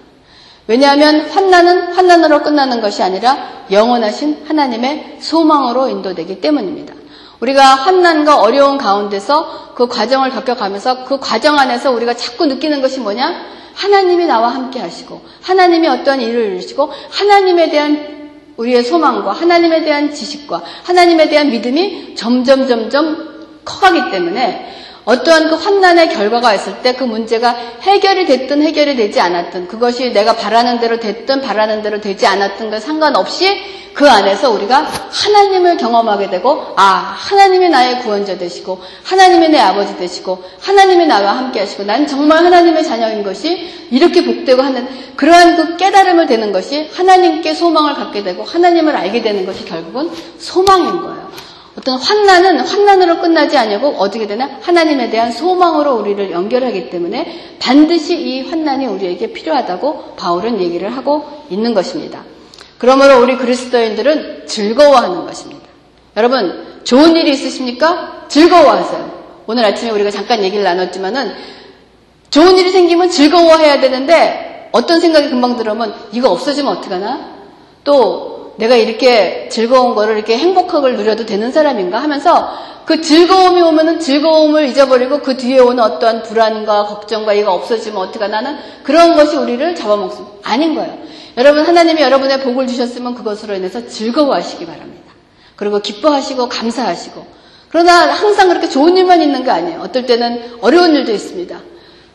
왜냐하면 0.67 1.29
환난은 1.31 1.93
환난으로 1.93 2.43
끝나는 2.43 2.81
것이 2.81 3.03
아니라 3.03 3.65
영원하신 3.71 4.45
하나님의 4.47 5.19
소망으로 5.21 5.89
인도되기 5.89 6.41
때문입니다. 6.41 6.95
우리가 7.41 7.63
환난과 7.63 8.41
어려운 8.41 8.79
가운데서 8.79 9.73
그 9.75 9.87
과정을 9.89 10.31
겪어가면서 10.31 11.05
그 11.05 11.19
과정 11.19 11.59
안에서 11.59 11.91
우리가 11.91 12.15
자꾸 12.15 12.47
느끼는 12.47 12.81
것이 12.81 13.01
뭐냐? 13.01 13.55
하나님이 13.75 14.27
나와 14.27 14.49
함께 14.49 14.81
하시고 14.81 15.21
하나님이 15.43 15.89
어떠한 15.89 16.21
일을 16.21 16.53
이루시고 16.53 16.93
하나님에 17.11 17.71
대한 17.71 18.31
우리의 18.57 18.85
소망과 18.85 19.33
하나님에 19.33 19.83
대한 19.83 20.13
지식과 20.13 20.63
하나님에 20.85 21.29
대한 21.29 21.51
믿음이 21.51 22.15
점점 22.15 22.69
점점 22.69 23.35
커가기 23.65 24.13
때문에 24.13 24.84
어떠한 25.05 25.51
그 25.51 25.57
환난의 25.57 26.09
결과가 26.11 26.55
있을 26.55 26.83
때 26.83 26.95
그 26.95 27.05
문제가 27.05 27.57
해결이 27.83 28.27
됐든 28.27 28.63
해결이 28.63 28.97
되지 28.97 29.21
않았든 29.21 29.69
그것이 29.69 30.13
내가 30.13 30.35
바라는 30.37 30.81
대로 30.81 30.99
됐든 30.99 31.41
바라는 31.41 31.83
대로 31.83 32.01
되지 32.01 32.27
않았든 32.27 32.71
그 32.71 32.81
상관없이 32.81 33.75
그 33.93 34.09
안에서 34.09 34.51
우리가 34.51 34.89
하나님을 35.11 35.77
경험하게 35.77 36.31
되고 36.31 36.65
아 36.77 37.15
하나님이 37.17 37.69
나의 37.69 38.01
구원자 38.01 38.37
되시고 38.37 38.81
하나님이 39.05 39.49
내 39.51 39.59
아버지 39.61 39.97
되시고 39.97 40.43
하나님이 40.61 41.07
나와 41.07 41.37
함께 41.37 41.61
하시고 41.61 41.85
난 41.85 42.07
정말 42.07 42.45
하나님의 42.45 42.85
자녀인 42.85 43.23
것이 43.23 43.89
이렇게 43.91 44.25
복되고 44.25 44.61
하는 44.63 44.89
그러한 45.17 45.57
그 45.57 45.77
깨달음을 45.77 46.27
되는 46.27 46.51
것이 46.51 46.91
하나님께 46.93 47.55
소망을 47.55 47.95
갖게 47.95 48.25
되고 48.25 48.43
하나님을 48.43 48.97
알게 48.97 49.23
되는 49.23 49.47
것이 49.47 49.65
결국은 49.65 50.11
소망인 50.39 51.01
거예요. 51.01 51.31
어떤 51.77 51.99
환난은 51.99 52.61
환난으로 52.61 53.21
끝나지 53.21 53.57
않냐고 53.57 53.89
어떻게 53.99 54.27
되나 54.27 54.59
하나님에 54.61 55.11
대한 55.11 55.33
소망으로 55.33 55.97
우리를 55.97 56.31
연결하기 56.31 56.91
때문에 56.91 57.57
반드시 57.59 58.17
이 58.17 58.43
환난이 58.43 58.87
우리에게 58.87 59.33
필요하다고 59.33 60.15
바울은 60.17 60.61
얘기를 60.61 60.97
하고 60.97 61.25
있는 61.51 61.75
것입니다. 61.75 62.23
그러므로 62.79 63.21
우리 63.21 63.37
그리스도인들은 63.37 64.47
즐거워하는 64.47 65.27
것입니다. 65.27 65.65
여러분 66.17 66.81
좋은 66.85 67.17
일이 67.17 67.33
있으십니까? 67.33 68.27
즐거워하세요. 68.29 69.25
오늘 69.47 69.65
아침에 69.65 69.91
우리가 69.91 70.11
잠깐 70.11 70.43
얘기를 70.45 70.63
나눴지만은 70.63 71.35
좋은 72.31 72.57
일이 72.57 72.71
생기면 72.71 73.11
즐거워해야 73.11 73.81
되는데 73.81 74.69
어떤 74.73 75.01
생각이 75.01 75.29
금방 75.29 75.57
들어오면 75.57 75.95
이거 76.13 76.31
없어지면 76.31 76.79
어떡하나? 76.79 77.35
또 77.85 78.34
내가 78.57 78.77
이렇게 78.77 79.49
즐거운 79.51 79.95
거를 79.95 80.17
이렇게 80.17 80.37
행복하걸 80.39 80.97
누려도 80.97 81.27
되는 81.27 81.51
사람인가 81.53 81.99
하면서 82.03 82.51
그 82.85 83.01
즐거움이 83.01 83.63
오면은 83.63 83.99
즐거움을 83.99 84.69
잊어버리고 84.69 85.21
그 85.21 85.37
뒤에 85.37 85.59
오는 85.59 85.83
어떠한 85.83 86.23
불안과 86.23 86.85
걱정과 86.85 87.33
이거 87.33 87.53
없어지면 87.53 87.99
어떡하 87.99 88.29
나 88.29 88.43
는 88.43 88.57
그런 88.83 89.17
것이 89.17 89.37
우리를 89.37 89.75
잡아먹습니다. 89.75 90.37
아닌 90.43 90.75
거예요. 90.75 90.99
여러분 91.37 91.65
하나님이 91.65 92.03
여러분의 92.03 92.43
복을 92.43 92.67
주셨으면 92.67 93.15
그것으로 93.15 93.55
인해서 93.55 93.87
즐거워하시기 93.87 94.67
바랍니다. 94.67 95.13
그리고 95.57 95.81
기뻐하시고 95.81 96.49
감사하시고 96.49 97.27
그러나 97.71 98.13
항상 98.13 98.49
그렇게 98.49 98.69
좋은 98.69 98.97
일만 98.97 99.21
있는 99.23 99.43
게 99.45 99.51
아니에요. 99.51 99.81
어떨 99.81 100.07
때는 100.07 100.59
어려운 100.61 100.95
일도 100.95 101.11
있습니다. 101.11 101.59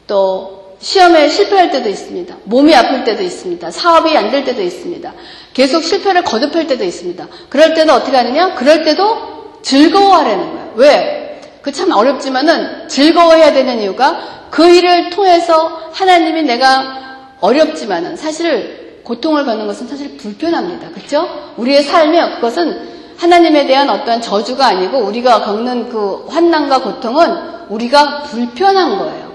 또 0.08 0.59
시험에 0.82 1.28
실패할 1.28 1.72
때도 1.72 1.90
있습니다. 1.90 2.36
몸이 2.46 2.74
아플 2.76 3.04
때도 3.04 3.22
있습니다. 3.24 3.70
사업이 3.72 4.16
안 4.16 4.32
될 4.32 4.44
때도 4.46 4.62
있습니다. 4.62 5.14
계속 5.54 5.84
실패를 5.84 6.24
거듭할 6.24 6.68
때도 6.68 6.84
있습니다. 6.84 7.28
그럴 7.50 7.74
때는 7.74 7.94
어떻게 7.94 8.16
하느냐? 8.16 8.56
그럴 8.56 8.84
때도 8.86 9.60
즐거워하라는 9.62 10.40
거예요. 10.52 10.74
왜? 10.76 11.42
그 11.62 11.72
참 11.74 11.92
어렵지만은 11.92 12.88
즐거워해야 12.88 13.52
되는 13.54 13.82
이유가 13.82 14.48
그 14.50 14.68
일을 14.68 15.10
통해서 15.10 15.82
하나님이 15.92 16.44
내가 16.44 17.36
어렵지만은 17.42 18.16
사실 18.16 19.02
고통을 19.04 19.46
받는 19.46 19.68
것은 19.68 19.88
사실 19.88 20.18
불편합니다. 20.18 20.90
그렇죠? 20.92 21.28
우리의 21.58 21.84
삶에 21.84 22.36
그것은 22.36 22.88
하나님에 23.18 23.66
대한 23.68 23.90
어떠한 23.90 24.22
저주가 24.22 24.68
아니고 24.68 25.00
우리가 25.00 25.42
겪는 25.44 25.90
그 25.90 26.26
환난과 26.30 26.82
고통은 26.82 27.38
우리가 27.70 28.24
불편한 28.24 28.98
거예요. 28.98 29.29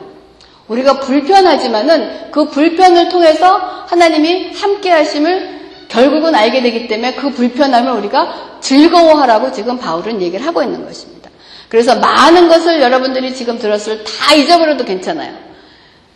우리가 0.69 1.01
불편하지만은 1.01 2.31
그 2.31 2.49
불편을 2.49 3.09
통해서 3.09 3.57
하나님이 3.87 4.53
함께 4.53 4.91
하심을 4.91 5.55
결국은 5.89 6.35
알게 6.35 6.63
되기 6.63 6.89
때문에 6.89 7.15
그 7.15 7.31
불편함을 7.31 7.93
우리가 7.93 8.59
즐거워하라고 8.61 9.53
지금 9.53 9.79
바울은 9.79 10.23
얘기를 10.23 10.45
하고 10.45 10.63
있는 10.63 10.85
것입니다. 10.85 11.31
그래서 11.69 11.97
많은 11.97 12.49
것을 12.49 12.81
여러분들이 12.81 13.35
지금 13.35 13.59
들었을 13.59 14.05
다 14.05 14.35
잊어버려도 14.35 14.85
괜찮아요. 14.85 15.35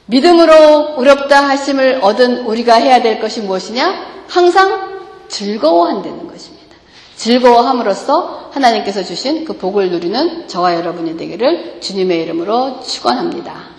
믿음으로 0.06 0.94
어렵다 0.96 1.46
하심을 1.48 2.00
얻은 2.02 2.46
우리가 2.46 2.76
해야 2.76 3.02
될 3.02 3.20
것이 3.20 3.42
무엇이냐? 3.42 4.24
항상 4.28 4.98
즐거워한다는 5.28 6.26
것입니다. 6.26 6.76
즐거워함으로써 7.16 8.50
하나님께서 8.52 9.02
주신 9.02 9.44
그 9.44 9.58
복을 9.58 9.90
누리는 9.90 10.48
저와 10.48 10.74
여러분이 10.76 11.16
되기를 11.18 11.80
주님의 11.80 12.22
이름으로 12.22 12.80
축원합니다. 12.80 13.77